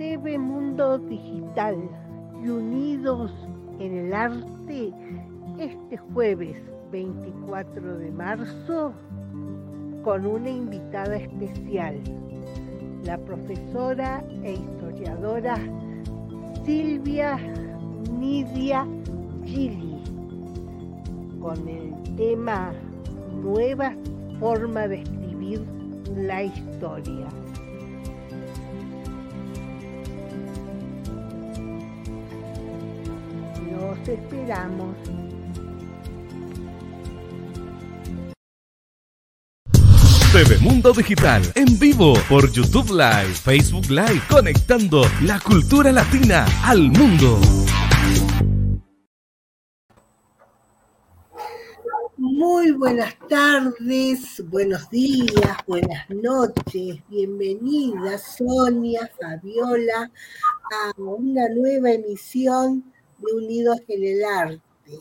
TV 0.00 0.38
Mundo 0.38 0.96
Digital 0.96 1.76
y 2.42 2.48
Unidos 2.48 3.30
en 3.80 3.98
el 3.98 4.14
Arte 4.14 4.94
este 5.58 5.98
jueves 5.98 6.56
24 6.90 7.98
de 7.98 8.10
marzo 8.10 8.94
con 10.02 10.24
una 10.24 10.48
invitada 10.48 11.16
especial, 11.16 12.00
la 13.04 13.18
profesora 13.18 14.24
e 14.42 14.54
historiadora 14.54 15.56
Silvia 16.64 17.36
Nidia 18.18 18.86
Gili, 19.44 20.02
con 21.42 21.68
el 21.68 21.92
tema 22.16 22.72
Nuevas 23.42 23.94
formas 24.38 24.88
de 24.88 25.02
escribir 25.02 25.62
la 26.16 26.44
historia. 26.44 27.28
Los 34.00 34.08
esperamos. 34.08 34.96
TV 40.32 40.58
Mundo 40.60 40.92
Digital 40.92 41.42
en 41.54 41.78
vivo 41.78 42.14
por 42.28 42.50
YouTube 42.50 42.90
Live, 42.90 43.34
Facebook 43.34 43.90
Live, 43.90 44.22
conectando 44.30 45.02
la 45.22 45.40
cultura 45.40 45.92
latina 45.92 46.46
al 46.64 46.90
mundo. 46.90 47.40
Muy 52.16 52.70
buenas 52.72 53.14
tardes, 53.28 54.42
buenos 54.48 54.88
días, 54.88 55.58
buenas 55.66 56.08
noches, 56.08 57.00
bienvenida 57.08 58.16
Sonia, 58.18 59.10
Fabiola 59.20 60.10
a 60.72 61.00
una 61.00 61.48
nueva 61.48 61.90
emisión 61.90 62.84
de 63.20 63.32
Unidos 63.32 63.78
en 63.88 64.04
el 64.04 64.24
Arte. 64.24 64.98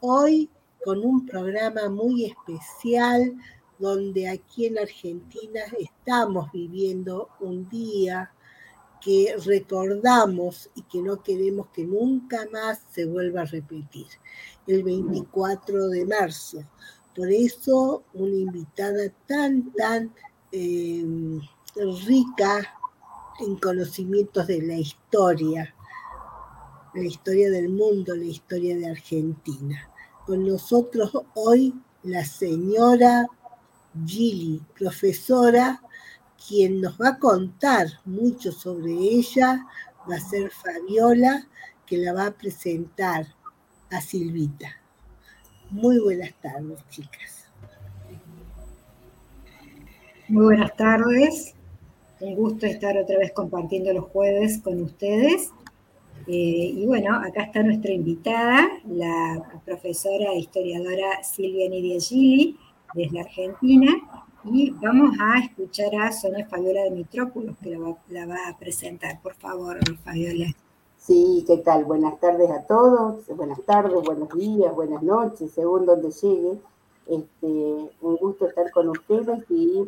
Hoy 0.00 0.48
con 0.84 1.04
un 1.04 1.26
programa 1.26 1.88
muy 1.88 2.24
especial 2.24 3.34
donde 3.78 4.28
aquí 4.28 4.66
en 4.66 4.78
Argentina 4.78 5.60
estamos 5.78 6.50
viviendo 6.52 7.28
un 7.40 7.68
día 7.68 8.30
que 9.00 9.36
recordamos 9.44 10.70
y 10.74 10.82
que 10.82 11.02
no 11.02 11.22
queremos 11.22 11.68
que 11.68 11.84
nunca 11.84 12.48
más 12.52 12.80
se 12.90 13.04
vuelva 13.04 13.42
a 13.42 13.46
repetir, 13.46 14.06
el 14.66 14.82
24 14.82 15.88
de 15.88 16.06
marzo. 16.06 16.64
Por 17.14 17.30
eso 17.30 18.04
una 18.14 18.34
invitada 18.34 19.10
tan, 19.26 19.72
tan 19.72 20.12
em, 20.52 21.40
rica 22.06 22.74
en 23.40 23.56
conocimientos 23.56 24.46
de 24.46 24.62
la 24.62 24.76
historia, 24.76 25.75
la 26.96 27.04
historia 27.04 27.50
del 27.50 27.68
mundo, 27.68 28.16
la 28.16 28.24
historia 28.24 28.76
de 28.76 28.88
Argentina. 28.88 29.90
Con 30.24 30.46
nosotros 30.46 31.12
hoy 31.34 31.74
la 32.02 32.24
señora 32.24 33.26
Gili, 34.06 34.62
profesora, 34.78 35.82
quien 36.48 36.80
nos 36.80 36.98
va 37.00 37.10
a 37.10 37.18
contar 37.18 37.86
mucho 38.04 38.50
sobre 38.50 38.92
ella, 38.92 39.66
va 40.10 40.16
a 40.16 40.20
ser 40.20 40.50
Fabiola, 40.50 41.46
que 41.84 41.98
la 41.98 42.12
va 42.12 42.26
a 42.26 42.36
presentar 42.36 43.26
a 43.90 44.00
Silvita. 44.00 44.68
Muy 45.70 45.98
buenas 45.98 46.32
tardes, 46.40 46.78
chicas. 46.88 47.44
Muy 50.28 50.44
buenas 50.46 50.74
tardes. 50.76 51.54
Un 52.20 52.34
gusto 52.34 52.66
estar 52.66 52.96
otra 52.96 53.18
vez 53.18 53.32
compartiendo 53.32 53.92
los 53.92 54.06
jueves 54.06 54.60
con 54.62 54.82
ustedes. 54.82 55.50
Eh, 56.26 56.72
y 56.74 56.86
bueno, 56.86 57.14
acá 57.14 57.44
está 57.44 57.62
nuestra 57.62 57.92
invitada, 57.92 58.68
la 58.84 59.60
profesora 59.64 60.32
e 60.32 60.40
historiadora 60.40 61.22
Silvia 61.22 61.68
Nidia 61.68 62.00
Gili, 62.00 62.58
desde 62.94 63.20
Argentina 63.20 63.92
y 64.48 64.70
vamos 64.70 65.16
a 65.20 65.40
escuchar 65.40 65.94
a 65.96 66.12
Sonia 66.12 66.46
Fabiola 66.46 66.82
de 66.84 66.92
Mitrópolis 66.92 67.56
que 67.58 67.70
la 67.70 68.26
va, 68.26 68.48
a 68.48 68.56
presentar. 68.58 69.20
Por 69.20 69.34
favor, 69.34 69.78
Fabiola. 70.04 70.46
Sí, 70.96 71.44
¿qué 71.46 71.58
tal? 71.58 71.84
Buenas 71.84 72.18
tardes 72.20 72.50
a 72.50 72.62
todos, 72.62 73.26
buenas 73.28 73.60
tardes, 73.62 74.02
buenos 74.04 74.28
días, 74.30 74.74
buenas 74.74 75.02
noches, 75.02 75.50
según 75.52 75.86
donde 75.86 76.10
llegue. 76.10 76.58
Este, 77.06 77.46
un 78.00 78.16
gusto 78.16 78.46
estar 78.46 78.70
con 78.72 78.88
ustedes 78.88 79.44
y 79.50 79.84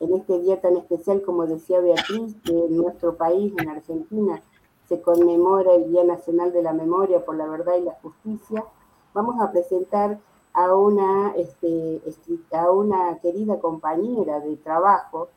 en 0.00 0.14
este 0.14 0.40
día 0.40 0.60
tan 0.60 0.76
especial, 0.76 1.22
como 1.22 1.46
decía 1.46 1.80
Beatriz, 1.80 2.36
en 2.46 2.76
nuestro 2.76 3.16
país, 3.16 3.52
en 3.58 3.68
Argentina, 3.68 4.42
se 4.90 5.00
conmemora 5.02 5.72
el 5.76 5.88
Día 5.92 6.02
Nacional 6.02 6.52
de 6.52 6.64
la 6.64 6.72
Memoria 6.72 7.24
por 7.24 7.36
la 7.36 7.46
Verdad 7.46 7.76
y 7.76 7.82
la 7.82 7.96
Justicia, 8.02 8.64
vamos 9.14 9.40
a 9.40 9.52
presentar 9.52 10.18
a 10.52 10.74
una, 10.74 11.32
este, 11.36 12.02
a 12.50 12.70
una 12.72 13.16
querida 13.20 13.60
compañera 13.60 14.40
de 14.40 14.56
trabajo. 14.56 15.28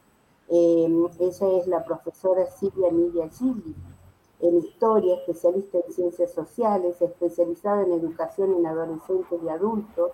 Em, 0.49 1.05
ella 1.19 1.49
es 1.51 1.67
la 1.67 1.85
profesora 1.85 2.47
Silvia 2.47 2.89
Nidia 2.91 3.29
Gili, 3.29 3.75
en 4.39 4.57
historia, 4.57 5.17
especialista 5.17 5.77
en 5.85 5.93
ciencias 5.93 6.33
sociales, 6.33 6.99
especializada 6.99 7.83
en 7.83 7.93
educación 7.93 8.55
en 8.55 8.65
adolescentes 8.65 9.39
y 9.39 9.49
adultos, 9.49 10.13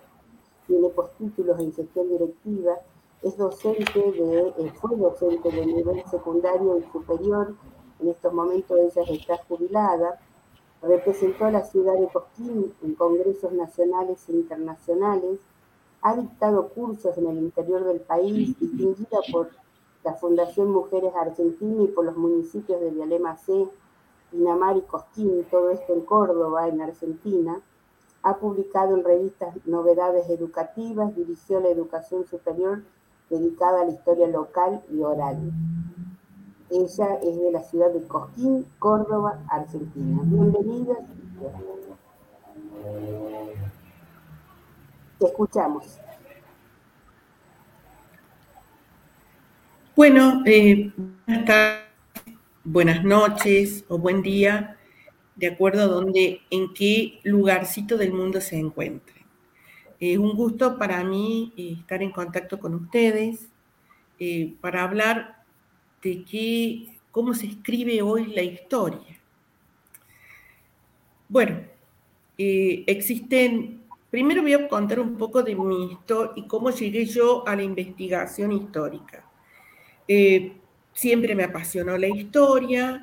tiene 0.66 0.90
postítulos 0.90 1.58
en 1.60 1.72
gestión 1.72 2.10
directiva, 2.10 2.78
es 3.22 3.38
docente 3.38 4.00
de, 4.12 4.48
eh, 4.58 4.72
fue 4.78 4.96
docente 4.96 5.50
de 5.50 5.64
nivel 5.64 6.04
secundario 6.10 6.78
y 6.78 6.84
superior, 6.92 7.54
en 8.00 8.08
estos 8.08 8.32
momentos 8.32 8.78
ella 8.78 9.02
está 9.08 9.36
jubilada, 9.48 10.18
Representó 10.82 11.44
a 11.44 11.50
la 11.50 11.62
ciudad 11.62 11.98
de 11.98 12.08
Cosquín 12.08 12.72
en 12.82 12.94
congresos 12.94 13.52
nacionales 13.52 14.26
e 14.28 14.32
internacionales, 14.32 15.40
ha 16.00 16.16
dictado 16.16 16.68
cursos 16.70 17.18
en 17.18 17.26
el 17.26 17.36
interior 17.36 17.84
del 17.84 18.00
país, 18.00 18.58
distinguida 18.58 19.18
por 19.30 19.50
la 20.04 20.14
Fundación 20.14 20.70
Mujeres 20.70 21.12
Argentina 21.14 21.82
y 21.82 21.88
por 21.88 22.06
los 22.06 22.16
municipios 22.16 22.80
de 22.80 22.90
Vialema 22.90 23.36
C, 23.36 23.68
Pinamar 24.30 24.78
y 24.78 24.82
Cosquín, 24.82 25.44
todo 25.50 25.68
esto 25.68 25.92
en 25.92 26.00
Córdoba, 26.00 26.68
en 26.68 26.80
Argentina. 26.80 27.60
Ha 28.22 28.38
publicado 28.38 28.96
en 28.96 29.04
revistas 29.04 29.54
novedades 29.66 30.30
educativas, 30.30 31.14
dirigió 31.14 31.60
la 31.60 31.68
educación 31.68 32.26
superior 32.26 32.84
dedicada 33.28 33.82
a 33.82 33.84
la 33.84 33.90
historia 33.90 34.28
local 34.28 34.82
y 34.90 35.02
oral. 35.02 35.52
Ella 36.70 37.18
es 37.20 37.36
de 37.36 37.50
la 37.50 37.62
ciudad 37.64 37.90
de 37.92 38.06
Cosquín, 38.06 38.64
Córdoba, 38.78 39.42
Argentina. 39.48 40.20
Bienvenida. 40.24 40.94
Te 45.18 45.26
escuchamos. 45.26 45.98
Bueno, 49.96 50.42
eh, 50.46 50.92
buenas 52.62 53.02
noches 53.02 53.84
o 53.88 53.98
buen 53.98 54.22
día, 54.22 54.76
de 55.34 55.48
acuerdo 55.48 55.82
a 55.82 55.86
donde, 55.86 56.40
en 56.50 56.72
qué 56.72 57.18
lugarcito 57.24 57.96
del 57.96 58.12
mundo 58.12 58.40
se 58.40 58.56
encuentre. 58.56 59.26
Es 59.98 60.16
un 60.18 60.36
gusto 60.36 60.78
para 60.78 61.02
mí 61.02 61.52
eh, 61.56 61.74
estar 61.80 62.00
en 62.00 62.12
contacto 62.12 62.60
con 62.60 62.74
ustedes 62.74 63.48
eh, 64.20 64.54
para 64.60 64.84
hablar 64.84 65.39
de 66.02 66.24
qué, 66.24 66.86
cómo 67.10 67.34
se 67.34 67.46
escribe 67.46 68.02
hoy 68.02 68.26
la 68.26 68.42
historia. 68.42 69.18
Bueno, 71.28 71.60
eh, 72.36 72.84
existen, 72.86 73.82
primero 74.10 74.42
voy 74.42 74.54
a 74.54 74.68
contar 74.68 74.98
un 74.98 75.16
poco 75.16 75.42
de 75.42 75.54
mi 75.54 75.92
historia 75.92 76.32
y 76.36 76.46
cómo 76.46 76.70
llegué 76.70 77.04
yo 77.04 77.46
a 77.46 77.54
la 77.54 77.62
investigación 77.62 78.52
histórica. 78.52 79.24
Eh, 80.08 80.54
siempre 80.92 81.34
me 81.34 81.44
apasionó 81.44 81.96
la 81.96 82.08
historia, 82.08 83.00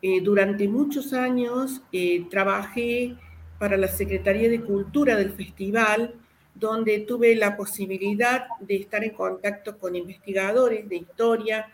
eh, 0.00 0.20
durante 0.20 0.66
muchos 0.68 1.12
años 1.12 1.82
trabajé 2.30 3.16
para 3.58 3.76
la 3.76 3.88
Secretaría 3.88 4.48
de 4.48 4.60
Cultura 4.60 5.16
del 5.16 5.32
festival, 5.32 6.14
donde 6.54 7.00
tuve 7.00 7.36
la 7.36 7.56
posibilidad 7.56 8.46
de 8.60 8.76
estar 8.76 9.04
en 9.04 9.10
contacto 9.10 9.78
con 9.78 9.94
investigadores 9.94 10.88
de 10.88 10.96
historia, 10.96 11.68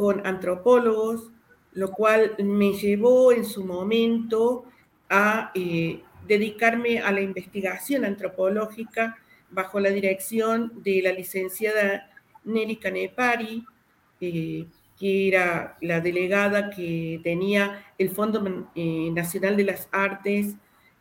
con 0.00 0.26
antropólogos, 0.26 1.30
lo 1.74 1.90
cual 1.90 2.34
me 2.42 2.72
llevó 2.72 3.32
en 3.32 3.44
su 3.44 3.66
momento 3.66 4.64
a 5.10 5.50
eh, 5.54 6.00
dedicarme 6.26 7.00
a 7.00 7.12
la 7.12 7.20
investigación 7.20 8.06
antropológica 8.06 9.18
bajo 9.50 9.78
la 9.78 9.90
dirección 9.90 10.72
de 10.82 11.02
la 11.02 11.12
licenciada 11.12 12.10
Nelly 12.44 12.76
Canepari, 12.76 13.62
eh, 14.22 14.64
que 14.98 15.28
era 15.28 15.76
la 15.82 16.00
delegada 16.00 16.70
que 16.70 17.20
tenía 17.22 17.84
el 17.98 18.08
Fondo 18.08 18.70
eh, 18.74 19.10
Nacional 19.12 19.54
de 19.54 19.64
las 19.64 19.86
Artes 19.92 20.54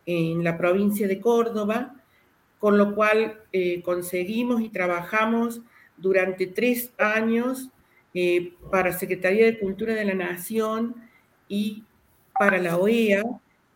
en 0.05 0.43
la 0.43 0.57
provincia 0.57 1.07
de 1.07 1.21
Córdoba, 1.21 1.95
con 2.59 2.77
lo 2.77 2.93
cual 2.93 3.43
conseguimos 3.81 4.59
y 4.59 4.67
trabajamos 4.67 5.61
durante 5.95 6.47
tres 6.47 6.91
años 6.97 7.69
eh, 8.13 8.53
para 8.71 8.91
Secretaría 8.93 9.45
de 9.45 9.59
Cultura 9.59 9.93
de 9.93 10.05
la 10.05 10.15
Nación 10.15 10.95
y 11.47 11.83
para 12.37 12.57
la 12.57 12.77
OEA, 12.77 13.23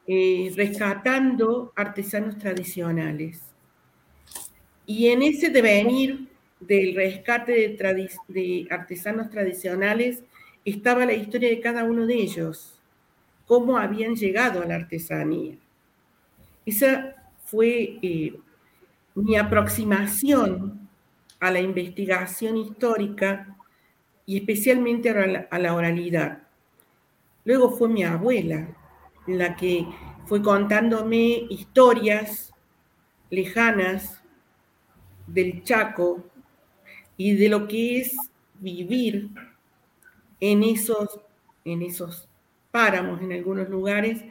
eh, 0.07 0.51
rescatando 0.56 1.71
artesanos 1.75 2.38
tradicionales. 2.38 3.41
Y 4.85 5.07
en 5.07 5.21
ese 5.21 5.50
devenir 5.50 6.27
del 6.59 6.95
rescate 6.95 7.77
de, 8.27 8.68
artesanos 8.69 9.30
tradicionales 9.30 10.24
estaba 10.65 11.06
la 11.06 11.13
historia 11.13 11.50
de 11.50 11.59
cada 11.59 11.83
uno 11.83 12.06
de 12.06 12.15
ellos, 12.15 12.80
cómo 13.45 13.77
habían 13.77 14.15
llegado 14.15 14.62
a 14.62 14.65
la 14.65 14.75
artesanía. 14.75 15.56
Esa 16.65 17.15
fue 17.45 18.00
eh, 18.01 18.33
mi 19.15 19.35
aproximación 19.35 20.89
a 21.39 21.51
la 21.51 21.59
investigación 21.59 22.57
histórica 22.57 23.57
y 24.25 24.38
especialmente 24.38 25.10
a 25.10 25.60
la 25.60 25.75
oralidad. 25.75 26.44
Luego 27.46 27.72
fue 27.72 27.90
mi 27.90 28.04
abuela 28.04 28.70
la 29.28 29.56
que 29.56 29.86
fue 30.25 30.42
contándome 30.42 31.46
historias 31.50 32.54
lejanas 33.30 34.22
del 35.28 35.64
Chaco 35.64 36.24
y 37.18 37.36
de 37.36 37.50
lo 37.50 37.68
que 37.68 38.00
es 38.00 38.16
vivir 38.60 39.30
en 40.40 40.64
esos, 40.64 41.19
en 41.66 41.81
esos 41.81 42.28
páramos, 42.72 43.22
en 43.22 43.31
algunos 43.31 43.69
lugares, 43.69 44.24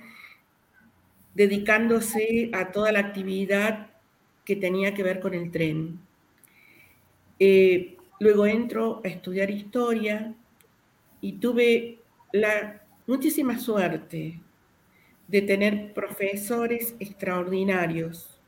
dedicándose 1.35 2.50
a 2.53 2.73
toda 2.73 2.93
la 2.93 3.00
actividad 3.00 3.91
que 4.45 4.56
tenía 4.56 4.95
que 4.95 5.03
ver 5.03 5.21
con 5.21 5.35
el 5.35 5.50
tren. 5.50 6.00
Eh, 7.38 7.97
luego 8.23 8.47
entro 8.47 9.01
a 9.05 9.09
estudiar 9.09 9.51
historia 9.51 10.33
y 11.21 11.33
tuve 11.33 11.99
la 12.33 12.81
muchísima 13.09 13.59
suerte 13.59 14.41
de 15.27 15.43
tener 15.43 15.93
profesores 15.93 16.95
extraordinarios. 17.01 18.39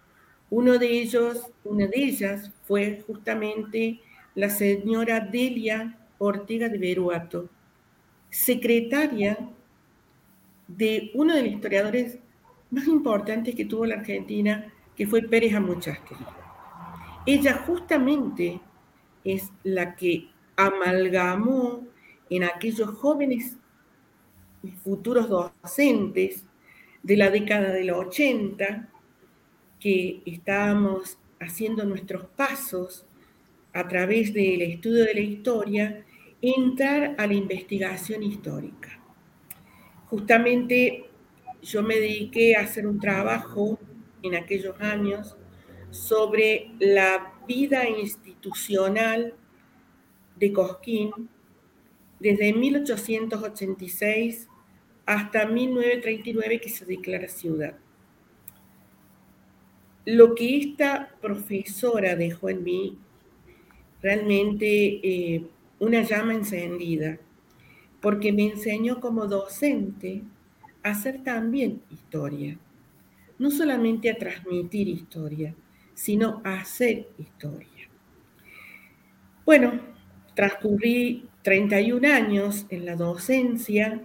Uno 0.49 0.79
de 0.79 0.87
ellos, 1.01 1.51
una 1.65 1.89
de 1.89 2.05
ellas 2.05 2.53
fue 2.63 3.03
justamente 3.05 4.01
la 4.37 4.49
señora 4.49 5.19
Delia 5.19 5.99
Ortega 6.19 6.69
de 6.69 6.79
Beruato, 6.79 7.49
secretaria 8.31 9.37
de 10.69 11.11
uno 11.15 11.35
de 11.35 11.43
los 11.43 11.53
historiadores 11.53 12.19
más 12.71 12.87
importantes 12.87 13.57
que 13.57 13.65
tuvo 13.65 13.87
la 13.87 13.97
Argentina, 13.97 14.73
que 14.95 15.07
fue 15.09 15.23
Pérez 15.23 15.53
Amuchastegui. 15.53 16.25
Ella 17.27 17.65
justamente 17.67 18.61
es 19.25 19.51
la 19.63 19.97
que 19.97 20.29
amalgamó 20.57 21.85
en 22.31 22.45
aquellos 22.45 22.91
jóvenes 22.91 23.57
futuros 24.83 25.29
docentes 25.29 26.45
de 27.03 27.17
la 27.17 27.31
década 27.31 27.71
del 27.73 27.91
80, 27.91 28.89
que 29.81 30.23
estábamos 30.25 31.19
haciendo 31.41 31.85
nuestros 31.85 32.25
pasos 32.37 33.05
a 33.75 33.87
través 33.89 34.33
del 34.33 34.63
estudio 34.63 35.05
de 35.05 35.15
la 35.15 35.21
historia, 35.21 36.05
entrar 36.41 37.15
a 37.19 37.27
la 37.27 37.35
investigación 37.35 38.23
histórica. 38.23 39.01
Justamente 40.07 41.05
yo 41.63 41.83
me 41.83 41.97
dediqué 41.97 42.57
a 42.57 42.61
hacer 42.61 42.87
un 42.87 43.01
trabajo 43.01 43.79
en 44.23 44.35
aquellos 44.35 44.81
años 44.81 45.37
sobre 45.91 46.71
la 46.79 47.34
vida 47.47 47.89
institucional 47.89 49.35
de 50.37 50.53
Cosquín 50.53 51.11
desde 52.19 52.53
1886 52.53 54.49
hasta 55.07 55.47
1939 55.47 56.61
que 56.61 56.69
se 56.69 56.85
declara 56.85 57.29
ciudad. 57.29 57.77
Lo 60.07 60.35
que 60.35 60.59
esta 60.59 61.15
profesora 61.21 62.15
dejó 62.17 62.49
en 62.51 62.63
mí 62.63 62.99
realmente 64.03 64.67
eh, 65.03 65.47
una 65.79 66.03
llama 66.03 66.35
encendida, 66.35 67.19
porque 68.01 68.33
me 68.33 68.45
enseñó 68.51 69.01
como 69.01 69.27
docente 69.27 70.23
a 70.83 70.91
hacer 70.91 71.23
también 71.23 71.81
historia, 71.91 72.59
no 73.39 73.51
solamente 73.51 74.11
a 74.11 74.19
transmitir 74.19 74.89
historia, 74.89 75.55
sino 75.95 76.43
hacer 76.45 77.09
historia. 77.19 77.89
Bueno, 79.45 79.81
transcurrí 80.35 81.29
31 81.43 82.13
años 82.13 82.67
en 82.71 82.87
la 82.87 82.97
docencia, 82.97 84.01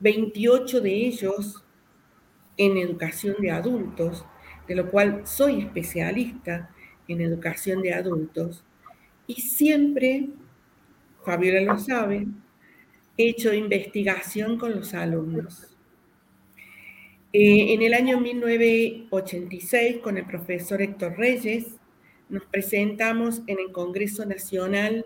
28 0.00 0.80
de 0.80 1.06
ellos 1.06 1.62
en 2.56 2.78
educación 2.78 3.36
de 3.40 3.50
adultos, 3.50 4.24
de 4.66 4.74
lo 4.74 4.90
cual 4.90 5.26
soy 5.26 5.60
especialista 5.60 6.70
en 7.06 7.20
educación 7.20 7.82
de 7.82 7.94
adultos, 7.94 8.64
y 9.26 9.34
siempre, 9.34 10.30
Fabiola 11.24 11.60
lo 11.60 11.78
sabe, 11.78 12.26
he 13.16 13.28
hecho 13.28 13.52
investigación 13.52 14.58
con 14.58 14.74
los 14.74 14.94
alumnos. 14.94 15.75
Eh, 17.32 17.74
en 17.74 17.82
el 17.82 17.94
año 17.94 18.20
1986, 18.20 19.98
con 19.98 20.16
el 20.16 20.26
profesor 20.26 20.80
Héctor 20.80 21.16
Reyes, 21.18 21.66
nos 22.28 22.44
presentamos 22.44 23.42
en 23.46 23.58
el 23.58 23.72
Congreso 23.72 24.24
Nacional 24.24 25.04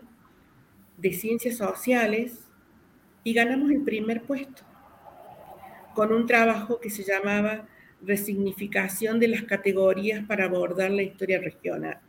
de 0.98 1.12
Ciencias 1.12 1.56
Sociales 1.56 2.40
y 3.24 3.32
ganamos 3.32 3.70
el 3.70 3.82
primer 3.82 4.22
puesto 4.22 4.62
con 5.94 6.12
un 6.12 6.26
trabajo 6.26 6.78
que 6.78 6.90
se 6.90 7.04
llamaba 7.04 7.66
Resignificación 8.02 9.20
de 9.20 9.28
las 9.28 9.42
categorías 9.42 10.24
para 10.26 10.44
abordar 10.44 10.90
la 10.90 11.02
historia 11.02 11.38
regional. 11.40 12.00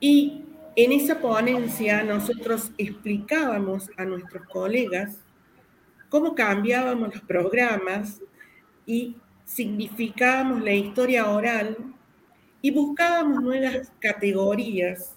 Y 0.00 0.42
en 0.74 0.92
esa 0.92 1.20
ponencia 1.20 2.02
nosotros 2.02 2.72
explicábamos 2.76 3.90
a 3.96 4.04
nuestros 4.04 4.46
colegas 4.48 5.20
cómo 6.08 6.34
cambiábamos 6.34 7.14
los 7.14 7.22
programas 7.22 8.20
y 8.86 9.16
significábamos 9.44 10.62
la 10.62 10.72
historia 10.72 11.28
oral 11.28 11.76
y 12.62 12.70
buscábamos 12.70 13.42
nuevas 13.42 13.92
categorías 14.00 15.16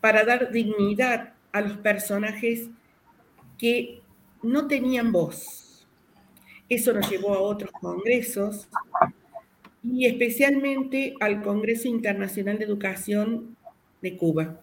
para 0.00 0.24
dar 0.24 0.50
dignidad 0.50 1.34
a 1.52 1.60
los 1.60 1.76
personajes 1.78 2.70
que 3.58 4.00
no 4.42 4.66
tenían 4.66 5.12
voz. 5.12 5.86
Eso 6.68 6.92
nos 6.92 7.10
llevó 7.10 7.34
a 7.34 7.40
otros 7.40 7.70
congresos 7.72 8.68
y 9.82 10.06
especialmente 10.06 11.14
al 11.20 11.42
Congreso 11.42 11.88
Internacional 11.88 12.58
de 12.58 12.64
Educación 12.64 13.56
de 14.00 14.16
Cuba. 14.16 14.60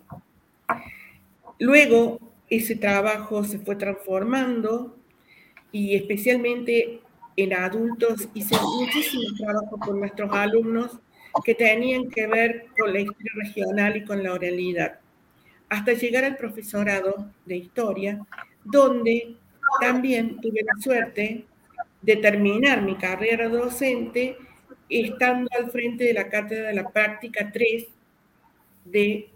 Luego 1.59 2.19
ese 2.49 2.75
trabajo 2.75 3.43
se 3.43 3.59
fue 3.59 3.75
transformando 3.75 4.97
y 5.71 5.95
especialmente 5.95 7.01
en 7.37 7.53
adultos 7.53 8.27
hice 8.33 8.55
muchísimo 8.59 9.23
trabajo 9.37 9.77
con 9.77 9.99
nuestros 9.99 10.33
alumnos 10.33 10.99
que 11.45 11.53
tenían 11.53 12.09
que 12.09 12.25
ver 12.25 12.65
con 12.77 12.91
la 12.91 12.99
historia 12.99 13.31
regional 13.35 13.95
y 13.95 14.03
con 14.03 14.23
la 14.23 14.33
oralidad, 14.33 14.99
hasta 15.69 15.93
llegar 15.93 16.25
al 16.25 16.35
profesorado 16.35 17.31
de 17.45 17.57
historia, 17.57 18.25
donde 18.63 19.35
también 19.79 20.41
tuve 20.41 20.61
la 20.63 20.81
suerte 20.81 21.45
de 22.01 22.15
terminar 22.15 22.81
mi 22.81 22.95
carrera 22.95 23.47
docente 23.49 24.35
estando 24.89 25.47
al 25.59 25.69
frente 25.69 26.05
de 26.05 26.13
la 26.13 26.27
cátedra 26.27 26.69
de 26.69 26.73
la 26.73 26.89
práctica 26.89 27.51
3 27.51 27.87
de 28.85 29.29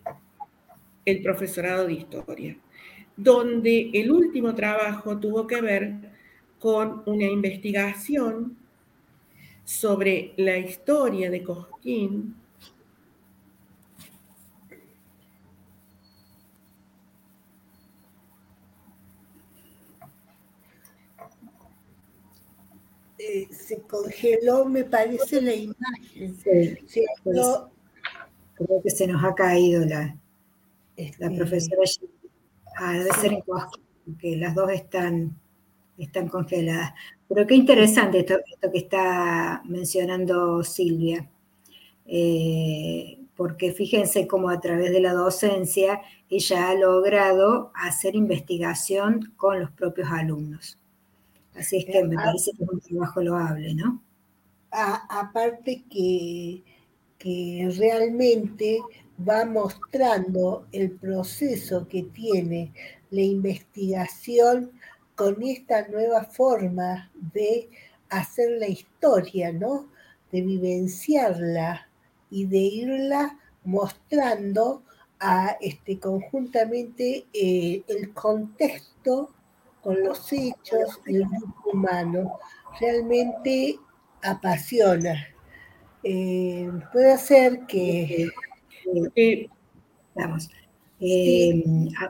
el 1.05 1.21
profesorado 1.21 1.85
de 1.85 1.93
historia, 1.93 2.57
donde 3.15 3.91
el 3.93 4.11
último 4.11 4.55
trabajo 4.55 5.19
tuvo 5.19 5.45
que 5.45 5.61
ver 5.61 6.10
con 6.61 7.01
una 7.07 7.25
investigación 7.25 8.55
sobre 9.65 10.33
la 10.37 10.59
historia 10.59 11.31
de 11.31 11.41
Cosquín 11.41 12.35
eh, 23.17 23.47
se 23.51 23.81
congeló, 23.81 24.65
me 24.65 24.83
parece, 24.83 25.41
la 25.41 25.55
imagen. 25.55 26.37
Sí, 26.85 27.05
creo 27.23 28.81
que 28.83 28.89
se 28.91 29.07
nos 29.07 29.23
ha 29.23 29.33
caído 29.33 29.83
la, 29.83 30.15
la 31.17 31.31
profesora. 31.31 31.81
Ah, 32.77 32.93
debe 32.93 33.13
ser 33.15 33.33
en 33.33 33.41
Cosquín, 33.41 33.83
porque 34.05 34.35
las 34.35 34.53
dos 34.53 34.69
están 34.71 35.40
están 36.03 36.27
congeladas. 36.27 36.93
Pero 37.27 37.47
qué 37.47 37.55
interesante 37.55 38.19
esto, 38.19 38.35
que 38.71 38.77
está 38.77 39.61
mencionando 39.65 40.63
Silvia, 40.63 41.29
eh, 42.05 43.19
porque 43.35 43.71
fíjense 43.71 44.27
cómo 44.27 44.49
a 44.49 44.59
través 44.59 44.91
de 44.91 44.99
la 44.99 45.13
docencia 45.13 46.01
ella 46.29 46.69
ha 46.69 46.75
logrado 46.75 47.71
hacer 47.75 48.15
investigación 48.15 49.33
con 49.37 49.59
los 49.59 49.71
propios 49.71 50.09
alumnos. 50.11 50.77
Así 51.55 51.77
es 51.77 51.85
que 51.85 52.03
me 52.03 52.15
parece 52.15 52.51
que 52.57 52.63
es 52.63 52.69
un 52.69 52.79
trabajo 52.79 53.21
loable, 53.21 53.73
¿no? 53.75 54.01
aparte 54.73 55.83
que, 55.89 56.63
que 57.17 57.69
realmente 57.77 58.79
va 59.27 59.43
mostrando 59.45 60.65
el 60.71 60.91
proceso 60.91 61.87
que 61.89 62.03
tiene 62.03 62.71
la 63.09 63.21
investigación 63.21 64.71
con 65.21 65.37
esta 65.43 65.87
nueva 65.87 66.23
forma 66.23 67.11
de 67.13 67.69
hacer 68.09 68.57
la 68.57 68.67
historia, 68.67 69.53
¿no? 69.53 69.85
De 70.31 70.41
vivenciarla 70.41 71.87
y 72.31 72.47
de 72.47 72.57
irla 72.57 73.37
mostrando 73.63 74.81
a, 75.19 75.57
este, 75.61 75.99
conjuntamente 75.99 77.27
eh, 77.33 77.83
el 77.87 78.11
contexto 78.15 79.29
con 79.83 80.01
los 80.01 80.33
hechos 80.33 80.99
del 81.05 81.23
grupo 81.27 81.69
humano. 81.71 82.39
Realmente 82.79 83.77
apasiona. 84.23 85.27
Eh, 86.01 86.67
puede 86.91 87.15
ser 87.19 87.67
que... 87.67 88.27
Eh, 89.15 89.49
vamos. 90.15 90.49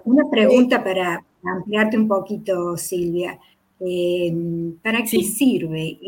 una 0.06 0.30
pregunta 0.30 0.82
para 0.82 1.26
ampliarte 1.44 1.98
un 1.98 2.08
poquito, 2.08 2.78
Silvia. 2.78 3.40
¿Para 4.84 5.04
qué 5.04 5.24
sirve 5.24 6.00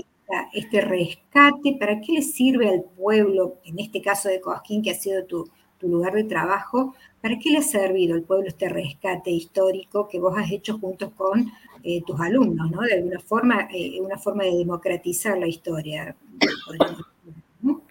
este 0.54 0.82
rescate? 0.82 1.76
¿Para 1.80 2.00
qué 2.02 2.14
le 2.14 2.22
sirve 2.22 2.70
al 2.70 2.84
pueblo, 2.84 3.58
en 3.66 3.80
este 3.80 4.02
caso 4.02 4.30
de 4.30 4.40
Cosquín, 4.42 4.82
que 4.82 4.92
ha 4.92 4.96
sido 4.96 5.26
tu, 5.26 5.50
lugar 5.82 6.14
de 6.14 6.24
trabajo, 6.24 6.96
¿para 7.22 7.38
qué 7.38 7.50
le 7.50 7.58
ha 7.58 7.62
servido 7.62 8.16
al 8.16 8.22
pueblo 8.22 8.48
este 8.48 8.70
rescate 8.70 9.32
histórico 9.32 10.08
que 10.08 10.18
vos 10.18 10.34
has 10.38 10.50
hecho 10.50 10.78
juntos 10.78 11.12
con 11.18 11.52
eh, 11.84 12.02
tus 12.08 12.18
alumnos, 12.22 12.72
¿no? 12.72 12.82
De 12.84 12.94
alguna 12.94 13.20
forma, 13.20 13.68
eh, 13.74 14.00
una 14.00 14.18
forma 14.18 14.46
de 14.46 14.56
democratizar 14.56 15.38
la 15.38 15.48
historia. 15.48 16.16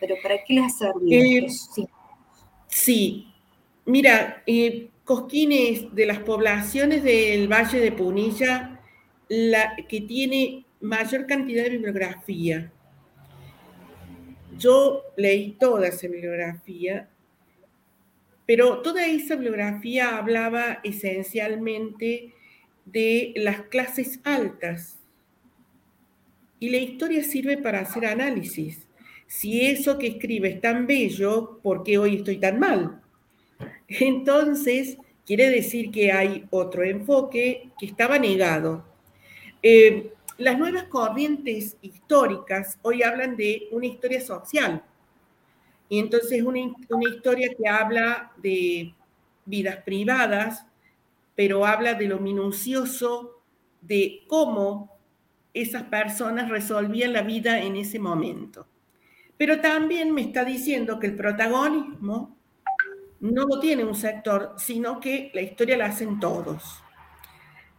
Pero 0.00 0.14
¿para 0.22 0.42
qué 0.42 0.54
les 0.54 0.64
ha 0.64 0.70
servido? 0.70 1.46
Eh, 1.46 1.86
sí. 2.66 3.26
mira, 3.84 4.42
Cosquín 5.04 5.52
es 5.52 5.94
de 5.94 6.06
las 6.06 6.20
poblaciones 6.20 7.02
del 7.02 7.50
Valle 7.50 7.80
de 7.80 7.92
Punilla 7.92 8.80
la 9.28 9.76
que 9.88 10.00
tiene 10.02 10.66
mayor 10.80 11.26
cantidad 11.26 11.64
de 11.64 11.70
bibliografía. 11.70 12.72
Yo 14.58 15.02
leí 15.16 15.56
toda 15.58 15.88
esa 15.88 16.06
bibliografía 16.06 17.08
pero 18.46 18.82
toda 18.82 19.06
esa 19.06 19.34
bibliografía 19.34 20.16
hablaba 20.16 20.80
esencialmente 20.82 22.34
de 22.84 23.32
las 23.36 23.62
clases 23.62 24.20
altas. 24.24 24.98
Y 26.58 26.70
la 26.70 26.78
historia 26.78 27.22
sirve 27.22 27.56
para 27.56 27.80
hacer 27.80 28.06
análisis. 28.06 28.86
Si 29.26 29.62
eso 29.62 29.98
que 29.98 30.08
escribe 30.08 30.48
es 30.50 30.60
tan 30.60 30.86
bello, 30.86 31.60
¿por 31.62 31.82
qué 31.82 31.98
hoy 31.98 32.16
estoy 32.16 32.38
tan 32.38 32.58
mal? 32.58 33.01
Entonces, 34.00 34.98
quiere 35.26 35.50
decir 35.50 35.90
que 35.90 36.12
hay 36.12 36.46
otro 36.50 36.82
enfoque 36.82 37.70
que 37.78 37.86
estaba 37.86 38.18
negado. 38.18 38.84
Eh, 39.62 40.12
las 40.38 40.58
nuevas 40.58 40.84
corrientes 40.84 41.76
históricas 41.82 42.78
hoy 42.82 43.02
hablan 43.02 43.36
de 43.36 43.68
una 43.70 43.86
historia 43.86 44.20
social 44.20 44.82
y 45.88 45.98
entonces 45.98 46.42
una, 46.42 46.60
una 46.88 47.10
historia 47.10 47.50
que 47.56 47.68
habla 47.68 48.32
de 48.38 48.94
vidas 49.44 49.76
privadas, 49.84 50.64
pero 51.34 51.66
habla 51.66 51.94
de 51.94 52.08
lo 52.08 52.18
minucioso 52.18 53.42
de 53.80 54.22
cómo 54.26 54.96
esas 55.54 55.84
personas 55.84 56.48
resolvían 56.48 57.12
la 57.12 57.22
vida 57.22 57.60
en 57.60 57.76
ese 57.76 57.98
momento. 57.98 58.66
Pero 59.36 59.60
también 59.60 60.12
me 60.12 60.22
está 60.22 60.44
diciendo 60.44 60.98
que 60.98 61.08
el 61.08 61.16
protagonismo 61.16 62.36
no 63.22 63.46
lo 63.46 63.60
tiene 63.60 63.84
un 63.84 63.94
sector, 63.94 64.54
sino 64.58 64.98
que 64.98 65.30
la 65.32 65.40
historia 65.40 65.76
la 65.76 65.86
hacen 65.86 66.18
todos. 66.18 66.82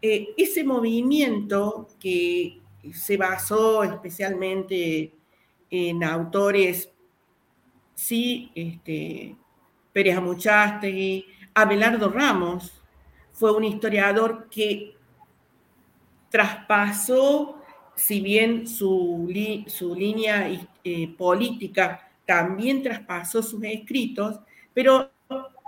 Eh, 0.02 0.30
ese 0.38 0.64
movimiento 0.64 1.90
que 2.00 2.62
se 2.94 3.18
basó 3.18 3.84
especialmente 3.84 5.14
en 5.70 6.04
autores 6.04 6.90
sí, 7.94 8.52
este, 8.56 9.36
Pérez 9.92 10.18
Amuchastegui, 10.18 11.26
Abelardo 11.54 12.10
Ramos, 12.10 12.82
fue 13.32 13.52
un 13.52 13.64
historiador 13.64 14.48
que 14.50 14.96
traspasó, 16.30 17.62
si 17.96 18.22
bien 18.22 18.66
su, 18.66 19.32
su 19.68 19.94
línea 19.94 20.50
eh, 20.84 21.16
política 21.18 22.12
también 22.26 22.82
traspasó 22.82 23.44
sus 23.44 23.64
escritos, 23.64 24.40
pero 24.74 25.12